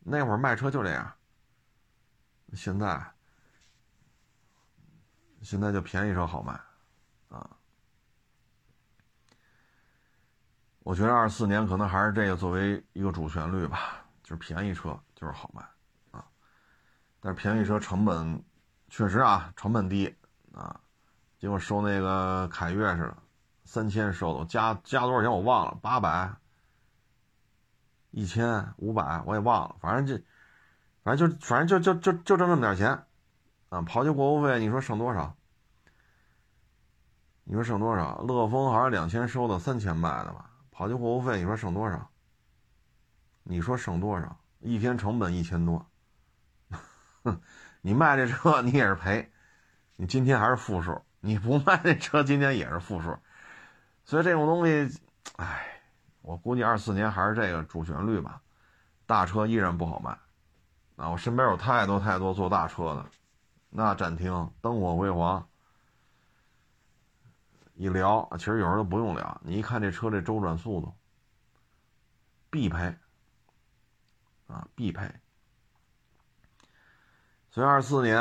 [0.00, 1.12] 那会儿卖车就这样。
[2.54, 3.00] 现在，
[5.40, 6.60] 现在就便宜车好卖，
[7.28, 7.48] 啊。
[10.80, 15.62] 我觉得二四年可能还是这个作为一个主旋律吧，就是便宜车就是好卖，
[16.10, 16.26] 啊。
[17.20, 18.44] 但是便宜车成本
[18.92, 20.14] 确实啊，成本低，
[20.52, 20.78] 啊。
[21.38, 23.16] 结果收那个凯越似的，
[23.64, 26.30] 三千收的，加加多少钱我忘了，八百、
[28.10, 30.22] 一千、五百我也忘了，反正就，
[31.02, 33.06] 反正就反正就就就就挣那么点钱，
[33.70, 35.34] 啊，跑去过户费，你说省多少？
[37.44, 38.18] 你说省多少？
[38.20, 40.50] 乐风好像两千收的，三千卖的吧？
[40.70, 42.10] 跑去过户费，你说省多少？
[43.42, 44.38] 你说省多少？
[44.60, 45.90] 一天成本一千多，
[47.24, 47.40] 哼，
[47.82, 49.30] 你卖这车你也是赔，
[49.96, 51.02] 你今天还是负数。
[51.24, 53.16] 你不卖这车，今天也是负数，
[54.04, 55.00] 所以这种东西，
[55.36, 55.80] 哎，
[56.20, 58.42] 我估计二四年还是这个主旋律吧，
[59.06, 60.10] 大车依然不好卖，
[60.96, 63.06] 啊，我身边有太多太多做大车的，
[63.70, 65.48] 那展厅灯火辉煌，
[67.74, 70.92] 一聊，其实有时候都不用聊，你一看这车这周转速度，
[72.50, 72.92] 必赔，
[74.48, 75.08] 啊，必赔，
[77.52, 78.18] 所以二四年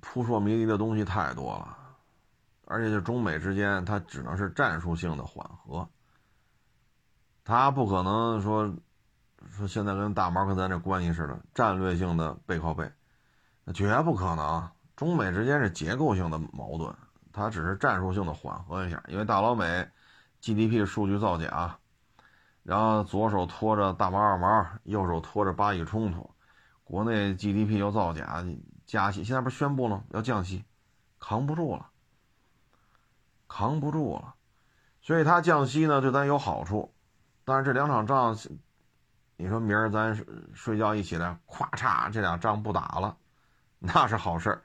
[0.00, 1.78] 扑朔迷离的东西太多了。
[2.66, 5.88] 而且，就中美之间，它只能是战术性的缓和，
[7.44, 8.72] 它不可能说
[9.50, 12.90] 说现在跟大毛跟咱这关系似的，战略性的背靠背，
[13.64, 14.70] 那绝不可能。
[14.96, 16.94] 中美之间是结构性的矛盾，
[17.32, 19.02] 它只是战术性的缓和一下。
[19.08, 19.88] 因为大老美
[20.40, 21.76] GDP 数据造假，
[22.62, 26.31] 然后左手拖着大毛二毛，右手拖着巴以冲突，
[26.92, 28.44] 国内 GDP 又造假，
[28.84, 30.62] 加息，现在不是宣布了吗要降息，
[31.18, 31.86] 扛不住了，
[33.48, 34.34] 扛不住了，
[35.00, 36.92] 所以他降息呢对咱有好处，
[37.46, 38.36] 但是这两场仗，
[39.38, 40.22] 你说明儿咱
[40.52, 43.16] 睡觉一起来，咵嚓这俩仗不打了，
[43.78, 44.62] 那是好事儿。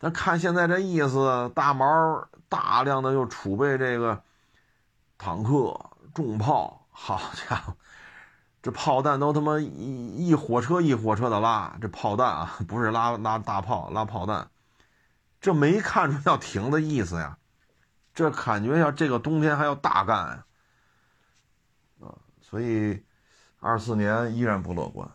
[0.00, 4.20] 咱看现在这意思，大毛大量的又储备这个
[5.16, 5.78] 坦克、
[6.12, 7.76] 重炮，好家伙，
[8.66, 14.50] 这炮弹都他妈一一火车一火车的拉，这炮弹啊，不是拉拉大炮，拉炮弹，
[15.40, 17.38] 这没看出要停的意思呀，
[18.12, 20.44] 这感觉要这个冬天还要大干
[22.00, 23.00] 啊，所以
[23.60, 25.08] 二四年依然不乐观。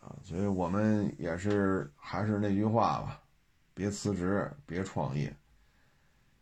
[0.00, 3.20] 啊，所以我们也是还是那句话吧。
[3.74, 5.36] 别辞职，别创业，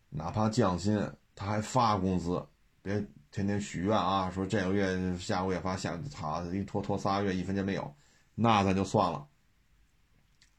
[0.08, 2.46] 哪怕降薪，他还发工资，
[2.80, 4.30] 别天天许愿啊！
[4.30, 7.94] 说这个月、下个月发，下好一拖拖仨月，一分钱没有，
[8.34, 9.28] 那咱就算了。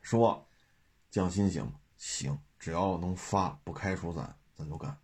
[0.02, 0.48] 说
[1.10, 4.98] 降薪行行，只要能发，不开除咱，咱就干。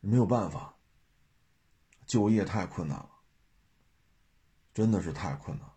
[0.00, 0.74] 没有办法，
[2.06, 3.10] 就业太困难了，
[4.72, 5.74] 真的是太困难了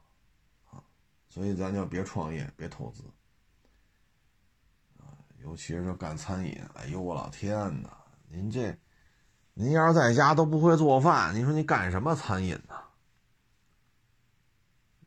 [0.72, 0.84] 啊！
[1.30, 3.04] 所以咱就别创业，别投资。
[5.40, 7.98] 尤其是干餐饮，哎呦我老天哪！
[8.30, 8.74] 您这，
[9.56, 12.76] 您要是在家都不会做饭，你说你干什么餐饮呢？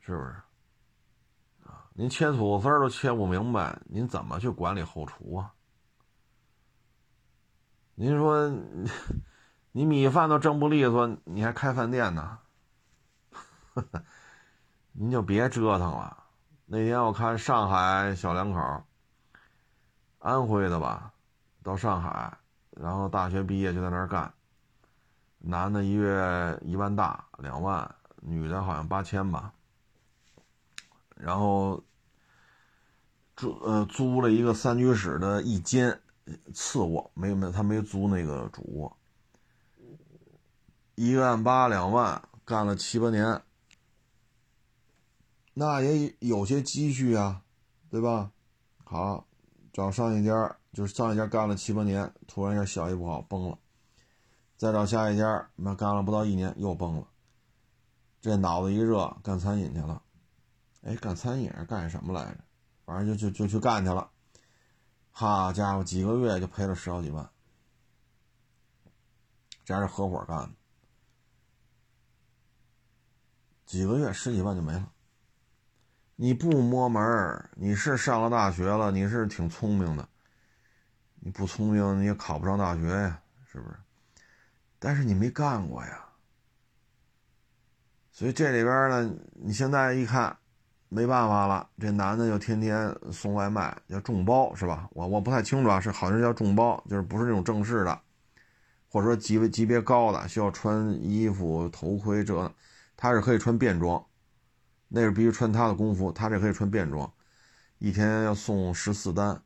[0.01, 0.29] 是不是？
[1.65, 5.53] 啊，您切土豆丝儿都切不明白，您怎么去管理后厨啊？
[7.97, 8.49] 您说，
[9.73, 12.39] 你米饭都蒸不利索，你还开饭店呢？
[14.93, 16.25] 您就别折腾了。
[16.67, 18.85] 那天我看上海小两口。
[20.19, 21.13] 安徽的吧，
[21.63, 22.37] 到上海，
[22.71, 24.33] 然后大学毕业就在那儿干。
[25.47, 29.55] 男的一月一万大两万，女的好像八千吧。
[31.15, 31.83] 然后
[33.37, 36.01] 租呃租了一个三居室的一间
[36.53, 38.97] 次卧，没没他没租那个主卧。
[40.97, 43.43] 一万八两万，干了七八年，
[45.55, 47.43] 那也有些积蓄啊，
[47.91, 48.31] 对吧？
[48.85, 49.27] 好。
[49.73, 53.59] 找上一家，就是上一家干了七八年，突然一下效益不好崩了，
[54.57, 57.07] 再找下一家，那干了不到一年又崩了，
[58.21, 60.03] 这脑子一热干餐饮去了，
[60.83, 62.41] 哎，干餐饮干什么来着？
[62.85, 64.11] 反正就就就去干去了，
[65.11, 67.29] 好家伙，几个月就赔了十好几万，
[69.65, 70.51] 这还是合伙干的，
[73.67, 74.93] 几个月十几万就没了。
[76.15, 80.09] 你不摸门你是上了大学了，你是挺聪明的。
[81.17, 83.77] 你不聪明，你也考不上大学呀，是不是？
[84.79, 86.05] 但是你没干过呀。
[88.11, 90.37] 所以这里边呢，你现在一看，
[90.89, 91.69] 没办法了。
[91.79, 94.89] 这男的就天天送外卖，叫众包是吧？
[94.93, 98.01] 我我不太清楚啊，是好像叫众包，就是不是那种正式的，
[98.89, 102.55] 或者说级别级别高的，需要穿衣服、头盔这，
[102.97, 104.03] 他是可以穿便装。
[104.89, 107.13] 那是必须穿他的工服，他这可以穿便装，
[107.79, 109.43] 一天要送十四单。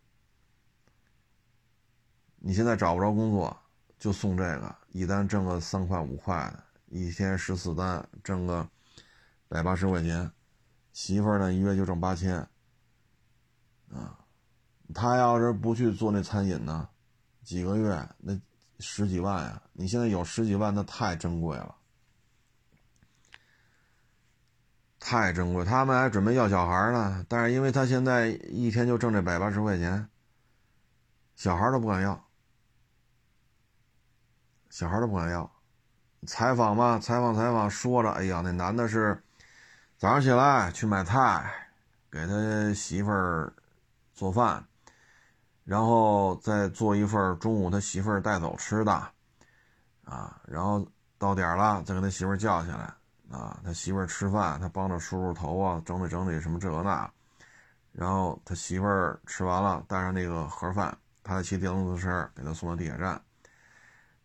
[2.36, 3.58] 你现在找不着工作，
[4.00, 8.66] 就送这个，一单挣个三块五块的，一天十四单，挣个
[9.46, 10.32] 百八十块钱。
[10.92, 12.36] 媳妇儿呢，一月就挣八千。
[13.92, 14.18] 啊，
[14.94, 16.88] 他要是不去做那餐饮呢，
[17.42, 18.40] 几个月那
[18.78, 19.62] 十几万呀！
[19.74, 21.76] 你现在有十几万，那太珍贵了。
[24.98, 30.08] 太珍贵，他们还准备要小孩呢，但是因为他现在一天就挣这百八十块钱，
[31.36, 32.29] 小孩都不敢要，
[34.70, 35.50] 小孩都不敢要。
[36.26, 39.22] 采访嘛，采访采访，说着，哎呀，那男的是
[39.98, 41.68] 早上起来去买菜，
[42.10, 43.52] 给他媳妇儿
[44.14, 44.64] 做饭，
[45.64, 48.92] 然后再做一份中午他媳妇儿带走吃的，
[50.04, 50.86] 啊，然后
[51.18, 52.94] 到点了再给他媳妇儿叫起来。
[53.30, 57.08] 啊，他媳妇儿吃饭，他帮着梳梳头啊，整理整理什么这个那，
[57.92, 63.22] 然后他媳妇儿吃完了，带上那个盒饭，他再骑电动自车给他送到地铁站，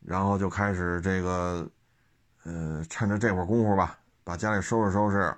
[0.06, 1.68] 然后就开始这个，
[2.44, 5.36] 呃，趁着这会儿功夫吧，把家里收拾收拾，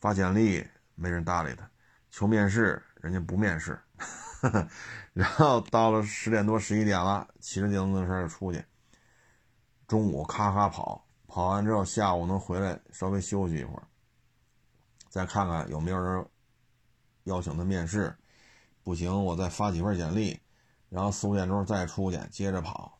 [0.00, 1.68] 发简历没人搭理他，
[2.10, 3.80] 求面试人家不面试，
[5.14, 8.62] 然后到了十点多十一点了，骑着电动车就出去，
[9.88, 11.04] 中午咔咔跑。
[11.26, 13.82] 跑完之后，下午能回来稍微休息一会儿，
[15.08, 16.26] 再看看有没有人
[17.24, 18.14] 邀请他面试。
[18.84, 20.38] 不行，我再发几份简历，
[20.90, 22.98] 然后四五点钟再出去接着跑，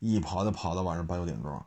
[0.00, 1.64] 一跑就跑到晚上八九点钟。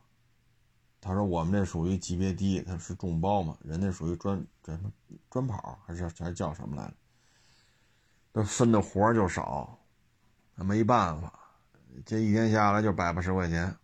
[0.99, 4.91] 他说：“我们这属于级别低，他是众包嘛，人家属于专什么
[5.29, 6.93] 专跑还是还是叫什么来着？
[8.35, 9.77] 这分的活就少，
[10.55, 11.33] 没办法，
[12.05, 13.75] 这一天下来就百八十块钱。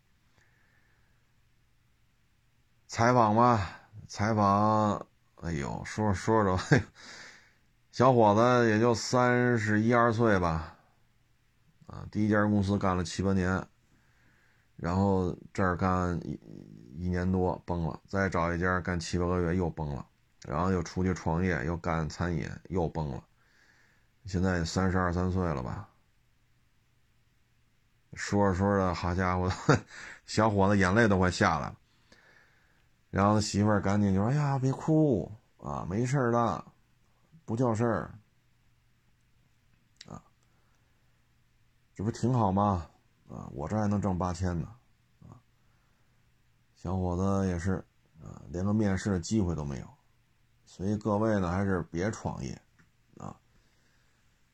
[2.88, 5.06] 采访吧，采访，
[5.42, 6.58] 哎呦，说说着，
[7.92, 10.78] 小伙子也就三十一二岁吧，
[11.86, 13.68] 啊，第一家公司干了七八年，
[14.82, 16.40] 然后这儿干一
[16.96, 20.06] 一年多崩了，再找一家干七八个月又崩了，
[20.48, 23.22] 然后又出去创业，又干餐饮又崩了，
[24.26, 25.90] 现在三十二三岁了吧？
[28.14, 29.52] 说着说着，好家伙，
[30.26, 31.78] 小伙子眼泪都快下来了。
[33.10, 36.64] 然后媳妇儿赶紧就说：“哎呀，别哭啊，没事的，
[37.44, 38.20] 不叫事儿，
[40.08, 40.24] 啊，
[41.94, 42.90] 这不挺好吗？
[43.30, 44.68] 啊，我这还能挣八千呢，
[45.22, 45.38] 啊，
[46.76, 47.84] 小伙子也是，
[48.22, 49.88] 啊，连个面试的机会都没有，
[50.66, 52.60] 所以各位呢，还是别创业，
[53.18, 53.36] 啊，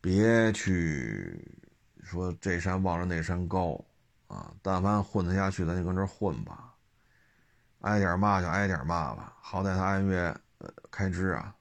[0.01, 1.59] 别去
[2.03, 3.84] 说这山望着那山高，
[4.28, 6.73] 啊，但凡混得下去，咱就跟这混吧。”
[7.86, 11.55] 挨点骂就挨点骂吧，好歹他按月呃开支啊，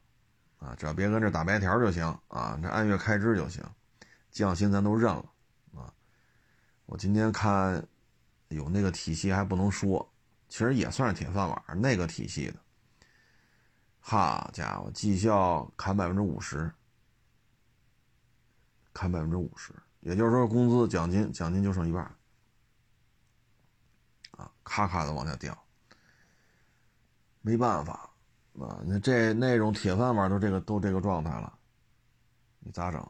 [0.59, 3.62] 啊，只要别跟这打白条就行啊，这按月开支就行，
[4.31, 5.27] 降薪咱都认了。
[6.95, 7.85] 我今天看
[8.51, 10.09] 有那个体系还不能说，
[10.49, 12.61] 其实也算是铁饭碗，那个体系的，
[13.99, 16.73] 好家伙，绩效砍百分之五十，
[18.93, 22.05] 砍百分之五十，也就是说工资奖金奖金就剩一半，
[24.31, 25.67] 啊，咔咔的往下掉。
[27.41, 28.09] 没办法，
[28.61, 31.59] 啊，那这那种铁饭碗都这个都这个状态了，
[32.61, 33.01] 你咋整？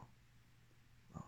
[1.13, 1.21] 啊，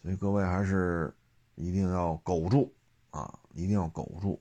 [0.00, 1.12] 所以各位还是
[1.56, 2.72] 一定要苟住
[3.10, 4.40] 啊，一定要苟住。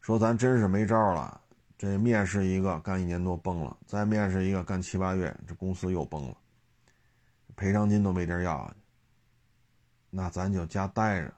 [0.00, 1.40] 说咱真是没招了，
[1.78, 6.36] 这面试一个干一年多崩了，再面试一个干七八月，这公司又崩了，
[7.54, 8.74] 赔偿金都没地儿要，
[10.10, 11.32] 那咱就家待着，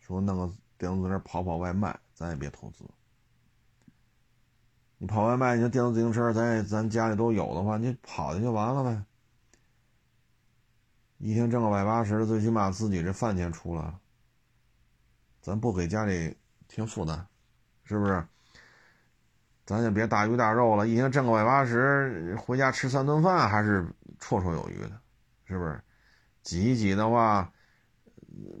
[0.00, 2.84] 说弄个电动自行车跑跑外卖，咱也别投资。
[4.98, 9.04] 你跑外卖，你说电动自行车，咱咱家里都有的话，你跑去就完了呗。
[11.18, 14.00] 一天挣个百八十，最起码自己这饭钱出来了，
[15.46, 16.36] 咱不给家里
[16.66, 17.24] 添负担，
[17.84, 18.26] 是不是？
[19.64, 23.84] 咱就别大鱼大肉了，一天挣个百八十，回家吃三顿饭还是
[24.18, 25.00] 绰绰有余的，
[25.44, 25.80] 是不是？
[26.42, 27.48] 挤一挤的话，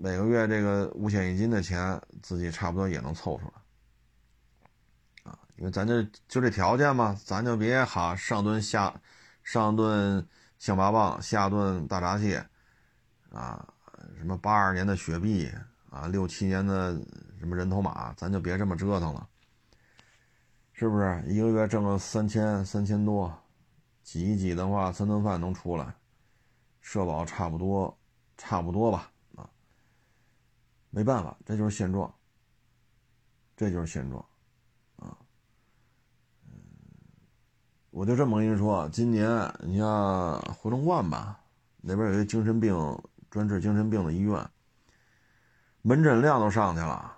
[0.00, 5.32] 每个月这个五险一金的钱，自己差不多也能凑出来。
[5.32, 8.94] 啊因为咱这就这条件嘛，咱就别哈上顿下，
[9.42, 10.24] 上顿
[10.56, 12.46] 象拔蚌，下顿大闸蟹，
[13.32, 13.74] 啊，
[14.16, 15.50] 什么八二年的雪碧
[15.90, 16.94] 啊，六七年的
[17.38, 19.28] 什么人头马，咱就别这么折腾了，
[20.72, 21.22] 是不是？
[21.26, 23.32] 一个月挣个三千三千多，
[24.02, 25.94] 挤一挤的话，三顿饭能出来，
[26.80, 27.96] 社保差不多，
[28.36, 29.48] 差不多吧，啊，
[30.90, 32.12] 没办法，这就是现状，
[33.56, 34.24] 这就是现状。
[34.96, 35.16] 啊
[37.90, 41.40] 我就这么跟你说，今年你像回龙观吧，
[41.80, 42.76] 那边有一个精神病
[43.30, 44.46] 专治精神病的医院，
[45.86, 47.16] 门诊量都上去了。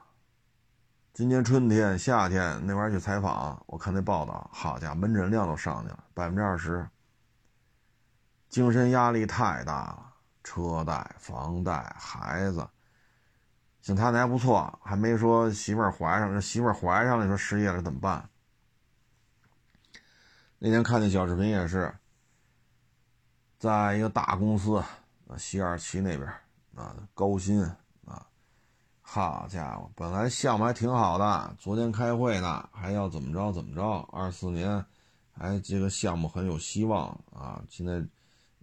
[1.15, 6.87] 今年春天、夏天那边去采访，我看那报道，好家伙，门诊量都上去了，百分之二十。
[8.51, 10.13] 精神压力太大了，
[10.45, 12.69] 车贷、房贷、孩子，
[13.81, 18.29] 像他那还不错，还没说媳妇儿怀上，媳妇儿怀上了，说失业了怎么办？
[20.59, 21.97] 那天看那小视频也是，
[23.59, 24.85] 在一个大公司，
[25.39, 26.31] 西二旗那边
[26.75, 27.67] 啊，高薪，
[29.11, 33.83] 好家伙，本来项目还挺好的，昨天开会呢，还要怎么着怎么着，
[34.13, 34.85] 二四年
[35.33, 38.05] 还这个项目很有希望啊，现在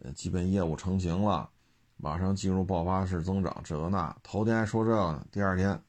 [0.04, 1.50] 呃基本业务成型了，
[1.98, 5.82] 马上进入爆发式增长，这个那，头天还说这个呢，第二天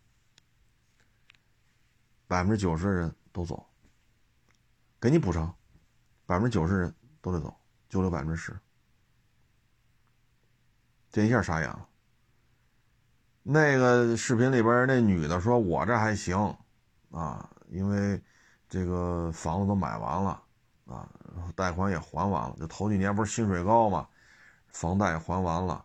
[2.26, 3.62] 百分之九十的人都走，
[4.98, 5.54] 给你补偿。
[6.24, 7.54] 百分之九十人都得走，
[7.90, 8.58] 就留百分之十，
[11.10, 11.86] 这一下傻眼了。
[13.48, 16.36] 那个视频里边那女的说：“我这还行，
[17.12, 18.20] 啊，因为
[18.68, 20.42] 这个房子都买完了，
[20.86, 21.08] 啊，
[21.54, 22.56] 贷款也还完了。
[22.58, 24.08] 就头几年不是薪水高嘛，
[24.66, 25.84] 房贷还完了，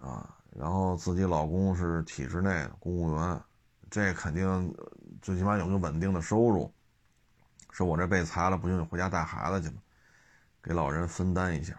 [0.00, 3.38] 啊，然后自己老公是体制内的公务员，
[3.90, 4.74] 这肯定
[5.20, 6.72] 最起码有个稳定的收入。”
[7.72, 9.82] 说我这被裁了，不行就回家带孩子去吗？
[10.62, 11.74] 给老人分担一下，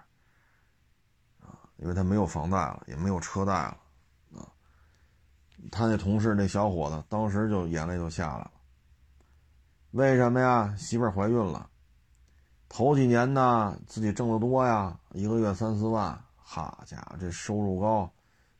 [1.41, 3.77] 啊，因为他没有房贷了，也没有车贷了，
[5.69, 8.51] 他那同事那小伙子当时就眼泪就下来了。
[9.91, 10.73] 为什么呀？
[10.77, 11.69] 媳妇儿怀孕了，
[12.69, 18.09] 头几年呢自己挣得多呀，一个月三四万，好家伙，这收入高，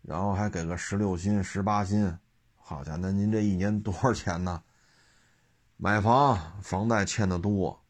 [0.01, 2.17] 然后还给个十六薪、十八薪，
[2.57, 4.61] 好家伙，那您这一年多少钱呢？
[5.77, 7.81] 买房房贷欠的多，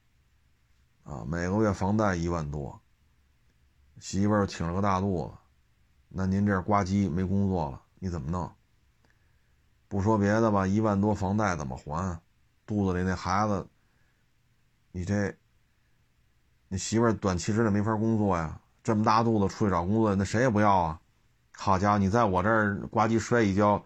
[1.03, 2.79] 啊，每个月房贷一万多，
[3.99, 5.33] 媳妇儿挺着个大肚子，
[6.09, 8.49] 那您这呱唧没工作了，你怎么弄？
[9.91, 12.17] 不说别的吧，一万多房贷怎么还？
[12.65, 13.67] 肚子里那孩子，
[14.93, 15.35] 你这，
[16.69, 18.57] 你媳妇儿短期之内没法工作呀。
[18.81, 21.01] 这么大肚子出去找工作，那谁也不要啊！
[21.51, 23.83] 好家伙，你在我这儿呱唧摔一跤，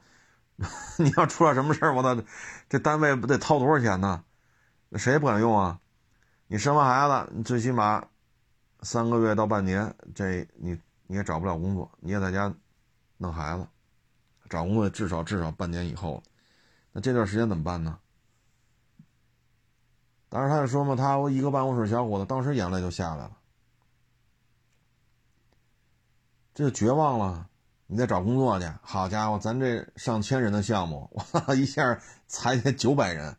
[0.99, 2.23] 你要出了什么事儿，我操，
[2.69, 4.23] 这单位不得掏多少钱呢？
[4.89, 5.79] 那谁也不敢用啊！
[6.45, 8.05] 你生完孩子，你最起码
[8.83, 12.53] 三个月到半年，这你你也找不了工作，你也在家
[13.17, 13.65] 弄孩子，
[14.55, 16.23] 找工作至少至少半年以后，
[16.93, 17.99] 那这段时间怎么办呢？
[20.29, 23.37] 当时他就说嘛，他一个办公室小伙子，当时眼泪就下来了。
[26.53, 27.49] 这就绝望了，
[27.87, 28.65] 你得找工作去。
[28.81, 33.35] 好家伙，咱这上千人的项目，哇，一下裁减九百人，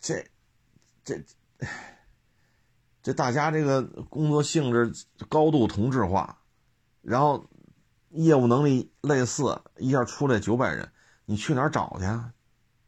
[0.00, 0.26] 这，
[1.04, 1.22] 这，
[3.02, 4.90] 这大家这个工作性质
[5.28, 6.38] 高度同质化，
[7.02, 7.46] 然后
[8.12, 10.92] 业务能力类似，一下出来九百人，
[11.24, 12.04] 你去哪儿找去？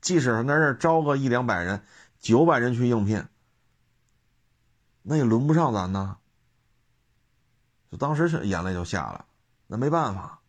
[0.01, 1.83] 即使那儿招个一两百人，
[2.21, 3.27] 九百人去应聘，
[5.03, 6.19] 那也轮不上咱呢。
[7.99, 9.25] 当时是眼泪就下来，
[9.67, 10.41] 那没办法，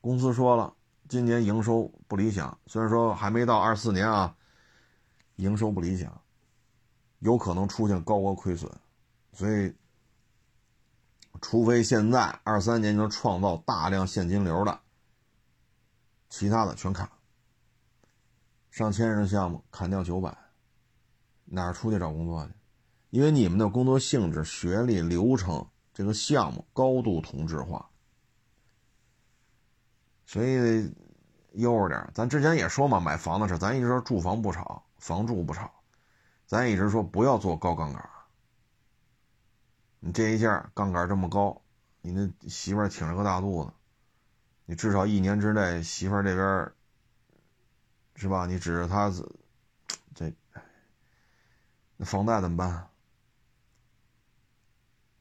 [0.00, 0.74] 公司说了，
[1.08, 4.34] 今年营收不理想，虽然说还没到二四年啊，
[5.36, 6.20] 营收不理想，
[7.20, 8.70] 有可能出现高额亏损，
[9.32, 9.74] 所以，
[11.44, 14.80] 除非现在二三年能创造大量现金流的，
[16.30, 17.06] 其他的全砍，
[18.70, 20.34] 上千人项目砍掉九百，
[21.44, 22.52] 哪儿出去找工作去？
[23.10, 25.68] 因为你们的工作性质、学历、流程。
[25.92, 27.88] 这个项目高度同质化，
[30.26, 30.92] 所以
[31.52, 32.10] 悠着点。
[32.12, 35.70] 咱之前也说嘛，买房的事，咱一直说住房不炒，房住不炒，
[36.46, 38.10] 咱一直说不要做高杠杆。
[40.06, 41.62] 你这一下杠杆这么高，
[42.02, 43.72] 你那媳妇儿挺着个大肚子，
[44.66, 46.70] 你至少一年之内媳妇儿这边
[48.14, 48.44] 是吧？
[48.44, 49.10] 你指着他
[50.14, 50.30] 这，
[51.96, 52.86] 那房贷怎么办？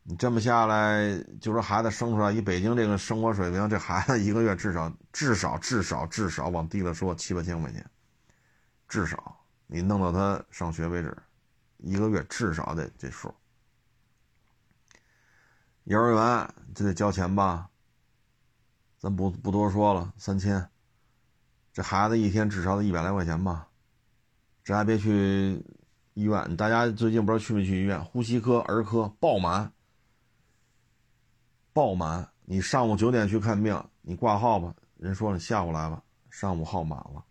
[0.03, 7.89] 你这么下来，就说孩子生出来，以北京这个生活水平，这孩子一个月至少至少至少至少往低了说七八千块钱，
[8.89, 11.17] 至少你弄到他上学为止，
[11.77, 13.33] 一个月至少得这数。
[15.83, 17.69] 幼儿园就得交钱吧，
[18.97, 20.69] 咱不不多说了，三千，
[21.71, 23.67] 这孩子一天至少得一百来块钱吧，
[24.63, 25.63] 这还别去
[26.13, 28.03] 医院，大家最近不知道去没去医院？
[28.03, 29.71] 呼吸科、儿科爆满。
[31.73, 32.29] 爆满！
[32.45, 37.25] 你上午九点去看病，你挂号吧，人说你下午来吧，上午号满了，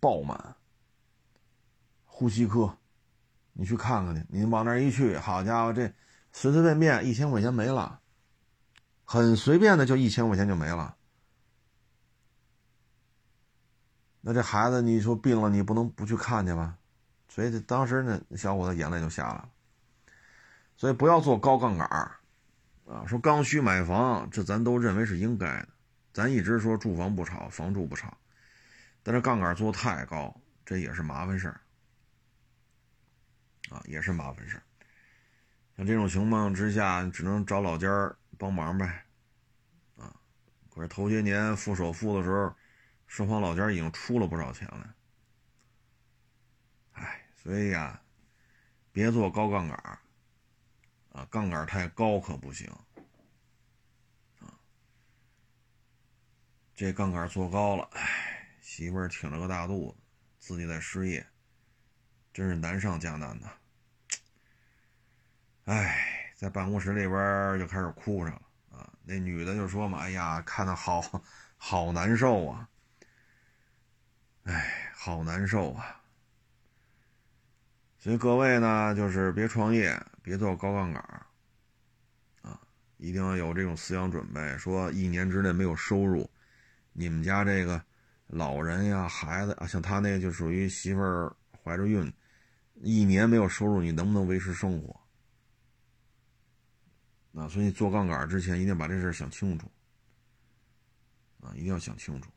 [0.00, 0.56] 爆满。
[2.04, 2.76] 呼吸科，
[3.52, 5.88] 你去看看去，你往那一去，好家伙，这
[6.32, 8.00] 随随便便一千块钱没了，
[9.04, 10.96] 很随便的就一千块钱就没了。
[14.20, 16.78] 那这孩子，你说病了，你不能不去看去吧？
[17.28, 19.50] 所以这当时那小伙子眼泪就下来了。
[20.76, 21.86] 所以不要做高杠杆
[22.86, 25.68] 啊，说刚需买房，这咱都认为是应该的。
[26.12, 28.16] 咱一直说住房不炒，房住不炒，
[29.02, 30.34] 但是杠杆做太高，
[30.64, 31.60] 这也是麻烦事儿
[33.70, 34.62] 啊，也是麻烦事儿。
[35.76, 37.88] 像这种情况之下，只能找老家
[38.38, 39.06] 帮忙呗。
[39.96, 40.14] 啊，
[40.70, 42.54] 可是头些年付首付的时候，
[43.06, 44.94] 双方老家已经出了不少钱了。
[46.92, 48.02] 哎，所以呀，
[48.92, 49.98] 别做高杠杆。
[51.12, 52.66] 啊，杠杆太高可不行，
[54.40, 54.48] 啊，
[56.74, 59.98] 这杠杆做高了，哎，媳妇儿挺着个大肚子，
[60.38, 61.26] 自己在失业，
[62.32, 63.52] 真是难上加难呐。
[65.64, 68.42] 哎，在办公室里边就开始哭上了
[68.78, 68.88] 啊。
[69.04, 71.02] 那女的就说嘛：“哎呀，看的好
[71.56, 72.68] 好难受啊，
[74.44, 76.00] 哎，好难受啊。”
[77.98, 80.00] 所以各位呢，就是别创业。
[80.24, 81.02] 别做高杠杆
[82.42, 82.56] 啊！
[82.96, 84.56] 一定要有这种思想准备。
[84.56, 86.30] 说一年之内没有收入，
[86.92, 87.82] 你们家这个
[88.28, 92.12] 老人呀、孩子啊，像他那个就属于媳妇儿怀着孕，
[92.74, 95.01] 一年没有收入，你能不能维持生活？
[97.34, 99.66] 啊，所以做杠杆之前一定把这事想清楚
[101.40, 102.30] 啊，一定要想清楚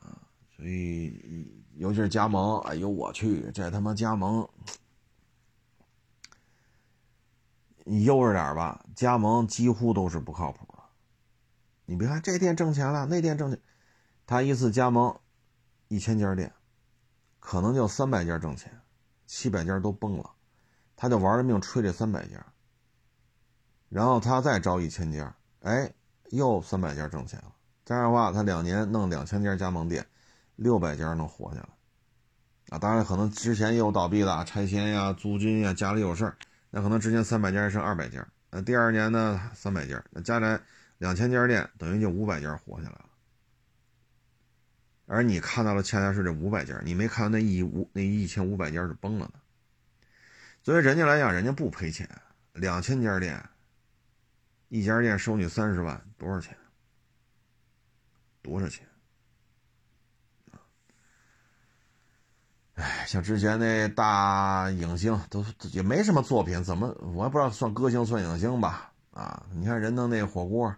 [0.00, 0.22] 啊。
[0.56, 4.48] 所以尤其是加盟，哎呦我去，这他妈加盟！
[7.84, 10.82] 你悠着点吧，加盟几乎都是不靠谱的。
[11.84, 13.60] 你别看这店挣钱了，那店挣钱，
[14.26, 15.20] 他一次加盟
[15.88, 16.52] 一千家店，
[17.38, 18.80] 可能就三百家挣钱，
[19.26, 20.34] 七百家都崩了，
[20.96, 22.44] 他就玩了命吹这三百家，
[23.88, 25.92] 然后他再招一千家，哎，
[26.30, 27.52] 又三百家挣钱了。
[27.84, 30.04] 这样的话，他两年弄两千家加盟店，
[30.56, 31.68] 六百家能活下来。
[32.70, 36.36] 啊，当然可能之前也有倒闭的，拆迁呀、租金呀，家里有事儿，
[36.70, 40.60] 那可能之前三百家剩二百家，那第二年呢三百家，那加来
[40.98, 43.04] 两千家店，等于就五百家活下来了。
[45.06, 49.34] 而你看到了恰恰是这五百家，你没看到那一五那一千五百家是崩了的。
[50.64, 52.10] 作为人家来讲，人家不赔钱，
[52.52, 53.40] 两千家店，
[54.68, 56.56] 一家店收你三十万，多少钱？
[58.42, 58.86] 多少钱？
[62.74, 68.92] 哎，像之前那大影星都也没什么作品，怎么我也不知道算歌星算影星吧？
[69.12, 70.76] 啊，你看人弄那火锅，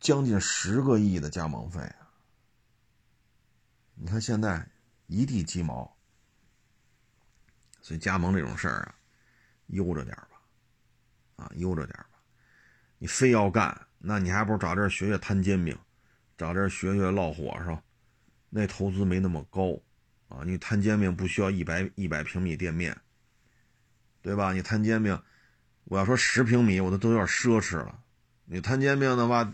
[0.00, 2.10] 将近十个亿的加盟费啊！
[3.94, 4.68] 你看现在
[5.06, 5.96] 一地鸡毛，
[7.80, 8.94] 所以加盟这种事儿啊，
[9.66, 10.26] 悠着点儿，
[11.40, 12.20] 啊，悠着点吧。
[12.98, 15.76] 你非要干，那你还不如找这儿学学摊煎饼，
[16.36, 17.82] 找这儿学学烙火烧。
[18.50, 19.80] 那投资没那么高，
[20.28, 22.94] 啊，你摊煎饼不需要一百一百平米店面，
[24.20, 24.52] 对吧？
[24.52, 25.18] 你摊煎饼，
[25.84, 27.98] 我要说十平米，我都都有点奢侈了。
[28.44, 29.50] 你摊煎饼的话，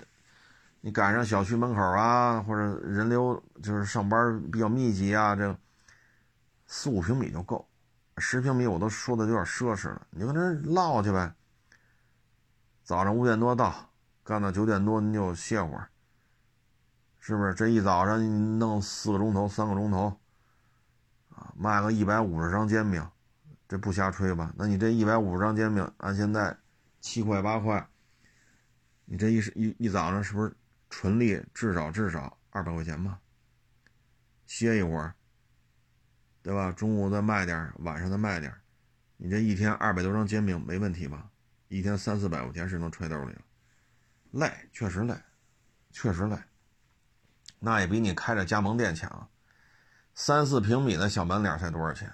[0.80, 5.56] 你赶上小区门口啊，或者人流就是上班比较密集啊，这
[6.66, 7.68] 四五平米就够，
[8.16, 10.06] 十平米我都说的有点奢侈了。
[10.10, 11.32] 你搁那唠去呗，
[12.86, 13.90] 早上五点多到，
[14.22, 15.90] 干到九点多你就歇会儿。
[17.18, 20.20] 是不是这一早上弄四个钟头、三个钟头，
[21.30, 23.04] 啊，卖个一百五十张煎饼，
[23.66, 24.54] 这不瞎吹吧？
[24.56, 26.56] 那你这一百五十张煎饼按现在
[27.00, 27.84] 七块八块，
[29.04, 30.56] 你这一一一早上是不是
[30.88, 33.18] 纯利至少至少二百块钱吧？
[34.46, 35.12] 歇一会儿，
[36.40, 36.70] 对吧？
[36.70, 38.54] 中午再卖点，晚上再卖点，
[39.16, 41.28] 你这一天二百多张煎饼没问题吧？
[41.76, 43.40] 一天三四百块钱是能揣兜里了，
[44.30, 45.14] 累，确实累，
[45.90, 46.36] 确实累。
[47.58, 49.28] 那也比你开着加盟店强，
[50.14, 52.10] 三四平米的小门脸才多少钱？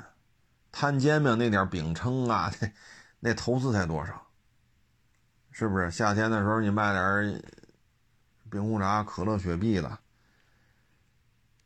[0.73, 2.73] 摊煎饼那点饼铛啊， 那
[3.21, 4.27] 那投资才多少？
[5.51, 5.91] 是不是？
[5.91, 7.43] 夏天的时候你卖点
[8.51, 9.99] 冰红茶、可乐、雪碧的，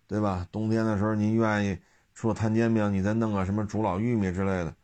[0.07, 0.47] 对吧？
[0.53, 1.81] 冬天的时候您愿意
[2.13, 4.75] 除了摊煎饼，你再弄个什么煮老玉米之类的，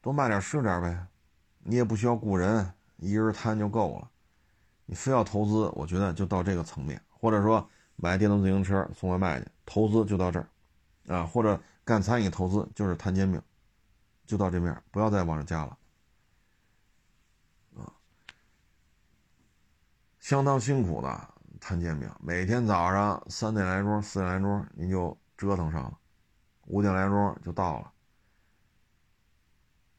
[0.00, 1.06] 多卖点是点呗。
[1.62, 4.10] 你也不需要雇人，一人摊就够了。
[4.84, 7.00] 你非要投资，我觉得就到这个层面。
[7.10, 10.48] 或者说买电动自行车送外卖去，投资就到这儿，
[11.06, 13.40] 啊，或者干餐饮投资就是摊煎饼，
[14.26, 15.78] 就到这面，不要再往上加了，
[17.76, 17.94] 啊，
[20.18, 21.28] 相当辛苦的
[21.60, 25.96] 摊煎饼，每天早上三点来钟、四点来钟您就折腾上了，
[26.66, 27.92] 五点来钟就到了，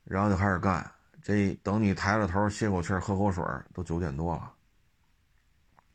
[0.03, 0.92] 然后就开始干，
[1.23, 3.41] 这等你抬着头歇口气、喝口水，
[3.73, 4.53] 都九点多了。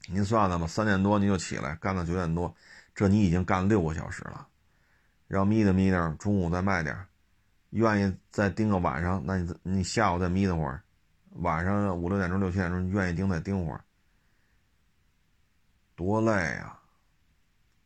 [0.07, 2.53] 您算算吧，三点多您就起来干到九点多，
[2.95, 4.49] 这你已经干六个小时了。
[5.27, 6.97] 让眯瞪眯瞪，中午再卖点
[7.71, 10.83] 愿意再盯个晚上，那你你下午再眯瞪会儿，
[11.33, 13.85] 晚上五六点钟、六七点钟愿意盯再盯会儿，
[15.95, 16.79] 多累呀！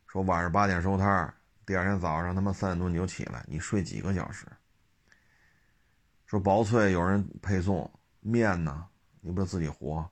[0.06, 1.34] 说晚上八点收摊
[1.66, 4.46] 第二天早上他妈三点多你就起来，你睡几个小时？
[6.32, 8.86] 说薄脆有人配送面呢，
[9.20, 10.08] 你不得自己和？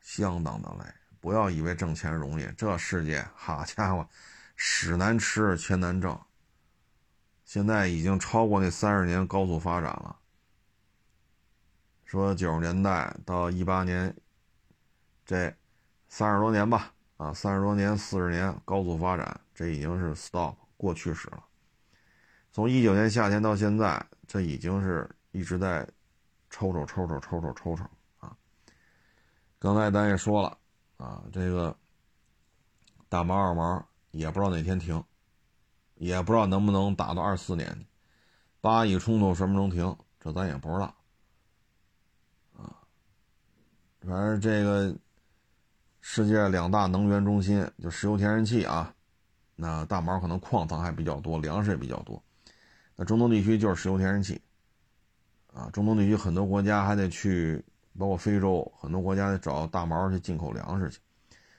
[0.00, 0.84] 相当的累，
[1.20, 4.08] 不要以为挣钱容易，这世界好家伙，
[4.56, 6.20] 屎难吃，钱难挣。
[7.44, 10.18] 现在已经超过那三十年高速发展了。
[12.04, 14.12] 说九十年代到一八年，
[15.24, 15.54] 这
[16.08, 21.44] 三十多年吧，啊，三十多年、四十年高速发展，这已经是 stop 过去式了。
[22.50, 25.84] 从一九年夏天到现在，这已经是一直在
[26.48, 27.84] 抽抽抽抽抽抽抽抽。
[29.58, 30.56] 刚才咱也说了，
[30.98, 31.76] 啊，这个
[33.08, 35.02] 大毛二毛也不知道哪天停，
[35.96, 37.84] 也不知道能不能打到二四年，
[38.60, 40.94] 巴以冲突什么时候停，这咱也不知道，
[42.56, 42.70] 啊，
[44.00, 44.94] 反正这个
[46.00, 48.94] 世界两大能源中心就石油天然气啊，
[49.56, 52.22] 那大毛可能矿藏还比较多，粮食也比较多，
[52.98, 54.38] 那中东地区就是石油天然气，
[55.54, 57.64] 啊，中东地区很多国家还得去。
[57.98, 61.00] 包括非洲很多国家得找大毛去进口粮食去，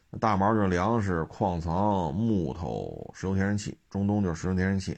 [0.09, 3.77] 那大毛就是粮食、矿藏、木头、石油天然气。
[3.89, 4.97] 中东就是石油天然气，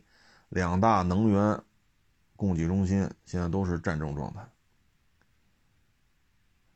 [0.49, 1.59] 两大能源
[2.35, 4.47] 供给中心现在都是战争状态，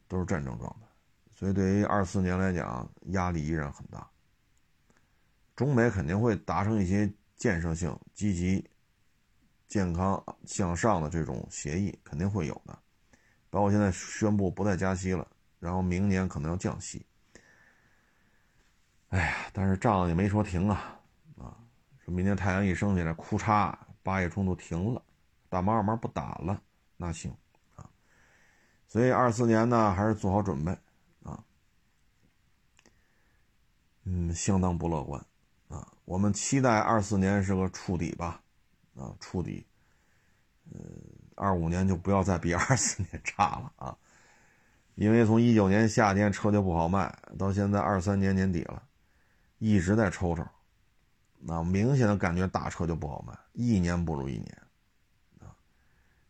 [0.07, 0.87] 都是战争状态，
[1.35, 4.09] 所以对于二四年来讲，压力依然很大。
[5.55, 8.67] 中美肯定会达成一些建设性、积极、
[9.67, 12.77] 健康向上的这种协议，肯定会有的。
[13.49, 15.27] 包括现在宣布不再加息了，
[15.59, 17.05] 然后明年可能要降息。
[19.09, 20.99] 哎呀，但是仗也没说停啊，
[21.37, 21.55] 啊，
[22.03, 23.73] 说明天太阳一升起来，库嚓，
[24.03, 25.01] 八月冲突停了，
[25.47, 26.61] 大毛二毛不打了，
[26.97, 27.33] 那行
[27.75, 27.89] 啊。
[28.87, 30.77] 所以二四年呢，还是做好准备
[31.23, 31.43] 啊，
[34.03, 35.25] 嗯，相当不乐观。
[35.69, 38.41] 啊，我们期待二四年是个触底吧，
[38.95, 39.65] 啊，触底，
[40.71, 40.79] 呃，
[41.35, 43.97] 二五年就不要再比二四年差了啊，
[44.95, 48.81] 因为从一九年夏天车就不好卖，到现在二三年年底了，
[49.57, 50.45] 一直在抽抽，
[51.39, 54.61] 那明显的感觉大车就不好卖，一年不如一年，
[55.41, 55.51] 啊，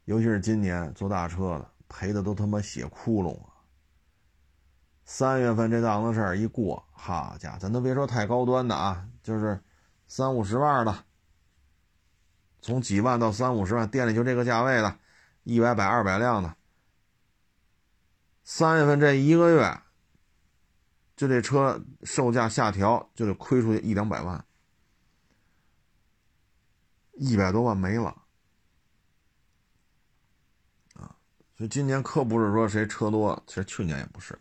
[0.05, 3.51] 尤其是今年做大车的赔的都他妈血窟窿啊。
[5.07, 9.63] 三月份这档子事儿一过，好家伙，咱都别说太高端的啊，就是
[10.07, 11.05] 三五十万的，
[12.65, 14.97] 从几万到三五十万，店里就这个价位的，
[15.43, 16.57] 一百百二百辆的，
[18.43, 19.81] 三月份这一个月，
[21.15, 24.43] 就这车售价下调，就得亏出去一两百万，
[27.13, 28.23] 一百多万没了，
[30.95, 31.15] 啊，
[31.55, 34.35] 所以今年可不是说谁车多，其实去年也不是。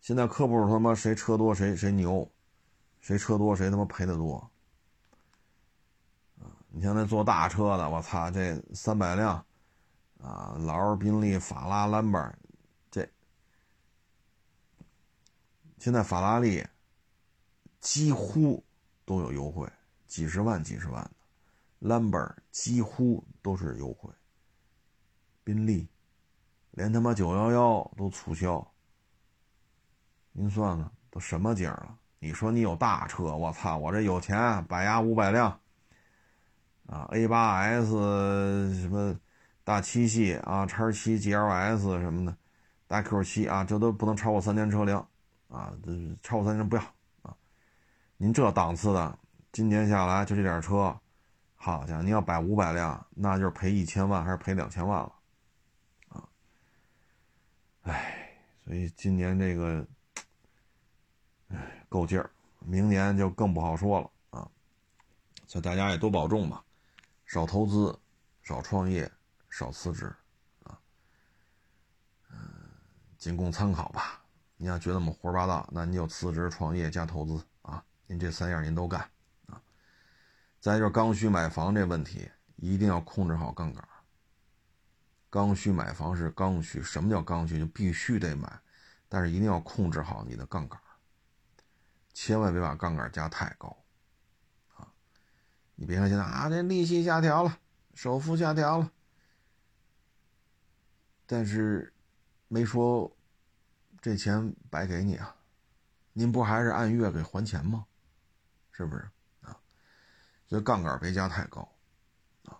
[0.00, 2.32] 现在可不是他妈谁车多谁谁牛，
[3.02, 4.50] 谁车多谁他妈赔的多。
[6.76, 9.36] 你像那坐大车的，我操，这三百辆，
[10.20, 12.34] 啊，劳尔宾利、法拉、兰博，
[12.90, 13.08] 这
[15.78, 16.66] 现在法拉利
[17.80, 18.60] 几乎
[19.04, 19.70] 都有优惠，
[20.08, 21.10] 几十万、几十万的，
[21.78, 22.20] 兰博
[22.50, 24.10] 几乎都是优惠，
[25.44, 25.88] 宾利
[26.72, 28.66] 连他妈九幺幺都促销。
[30.32, 31.96] 您算算，都什么景了？
[32.18, 35.60] 你说你有大车，我操，我这有钱，百压五百辆，
[36.86, 37.90] 啊，A 八 S
[38.80, 39.18] 什么
[39.62, 42.36] 大七系啊，叉七 GLS 什么的，
[42.86, 44.96] 大 Q 七啊，这都不能超过三年车龄，
[45.48, 45.92] 啊，这
[46.22, 46.82] 超过三年不要
[47.22, 47.34] 啊。
[48.16, 49.18] 您这档次的，
[49.52, 50.98] 今年下来就这点车，
[51.56, 55.12] 好家伙，您要摆五百辆，那就是赔一千万还是赔两千万了，
[56.08, 56.28] 啊，
[57.82, 58.30] 哎，
[58.64, 59.86] 所以今年这个。
[61.88, 62.28] 够劲儿，
[62.58, 64.50] 明年就更不好说了啊！
[65.46, 66.63] 所以大家也多保重吧，
[67.34, 67.98] 少投资，
[68.44, 69.10] 少创业，
[69.50, 70.06] 少辞职
[70.62, 70.78] 啊。
[72.30, 72.38] 嗯，
[73.18, 74.22] 仅供参考吧。
[74.56, 77.84] 你要觉得我们胡说八道，那你就辞职创业加投资啊。
[78.06, 79.00] 您这三样您都干
[79.46, 79.60] 啊。
[80.60, 83.84] 再就是刚需买房这问题，一定要控制好杠杆。
[85.28, 87.58] 刚需买房是刚需，什么叫刚需？
[87.58, 88.60] 就必须得买，
[89.08, 90.80] 但是一定要控制好你的杠杆。
[92.12, 93.83] 千万别把杠杆加太高，
[95.76, 97.58] 你别看现在啊，这利息下调了，
[97.94, 98.90] 首付下调了，
[101.26, 101.92] 但是
[102.48, 103.10] 没说
[104.00, 105.34] 这钱白给你啊，
[106.12, 107.86] 您不还是按月给还钱吗？
[108.72, 109.08] 是不是
[109.42, 109.56] 啊？
[110.46, 111.68] 所以杠杆别加太高，
[112.44, 112.58] 啊，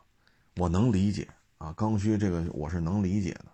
[0.56, 1.28] 我能理解
[1.58, 3.46] 啊，刚需这个我是能理解的，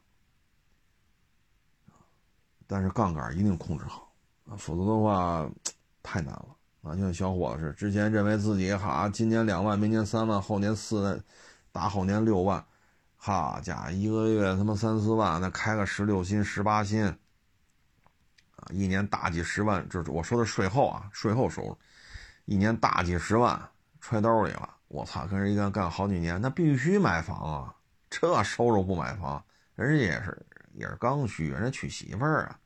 [2.66, 4.12] 但是杠杆一定控制好
[4.46, 5.50] 啊，否则的话。
[6.02, 6.94] 太难了啊！
[6.94, 11.22] 就像小伙子是之前认为自己哈，今年两万，明年三万，后年四万，
[11.72, 12.64] 大后年六万，
[13.16, 21.78] 哈家一个月他妈三四万，那开个十六薪、十八薪，啊，一年大几十万，这我说的税后啊，税后收入，
[22.46, 23.60] 一年大几十万
[24.00, 27.74] 揣兜里了，我操，跟人一干干好几年，那必须买房啊！
[28.08, 29.44] 这收入不买房，
[29.74, 32.58] 人家也是也是刚需，人家娶媳妇儿啊，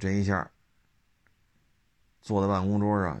[0.00, 0.50] 这一下。
[2.20, 3.18] 坐在办公桌上，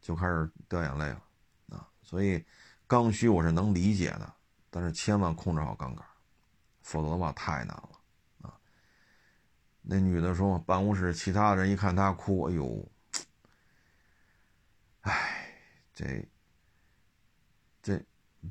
[0.00, 1.22] 就开始掉眼泪了，
[1.68, 1.86] 啊！
[2.02, 2.42] 所以
[2.86, 4.34] 刚需我是能理解的，
[4.70, 6.02] 但是千万控制好杠杆，
[6.80, 7.90] 否则的话太难了，
[8.42, 8.58] 啊！
[9.82, 12.88] 那女的说，办公室其他人一看她哭，哎呦，
[15.02, 15.60] 哎，
[15.92, 16.26] 这
[17.82, 18.02] 这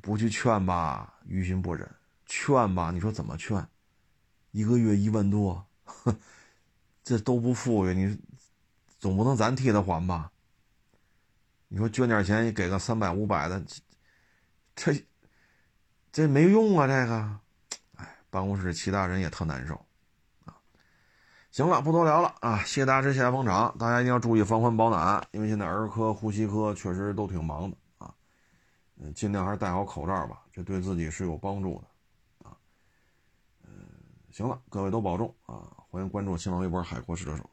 [0.01, 1.87] 不去劝吧，于心不忍；
[2.27, 3.67] 劝吧，你说怎么劝？
[4.51, 5.65] 一个月一万多，
[7.03, 8.19] 这都不富裕，你。
[9.05, 10.31] 总不能咱替他还吧？
[11.67, 13.63] 你说捐点钱，给个三百五百的，
[14.75, 15.05] 这
[16.11, 16.87] 这没用啊！
[16.87, 17.39] 这个，
[17.97, 19.75] 哎，办公室其他人也特难受
[20.45, 20.57] 啊。
[21.51, 22.57] 行了，不多聊了啊！
[22.63, 28.11] 谢谢大师，谢捧场，大家一定要注意防寒保暖，因为现在儿科、呼吸科确实都挺忙的啊。
[28.95, 32.57] 嗯，尽量还是戴好口罩吧，这对自己是有帮助的，啊，
[33.65, 33.69] 嗯，
[34.31, 35.61] 行了，各位都保重啊，
[35.91, 37.47] 欢迎关注新浪微博海阔试车手。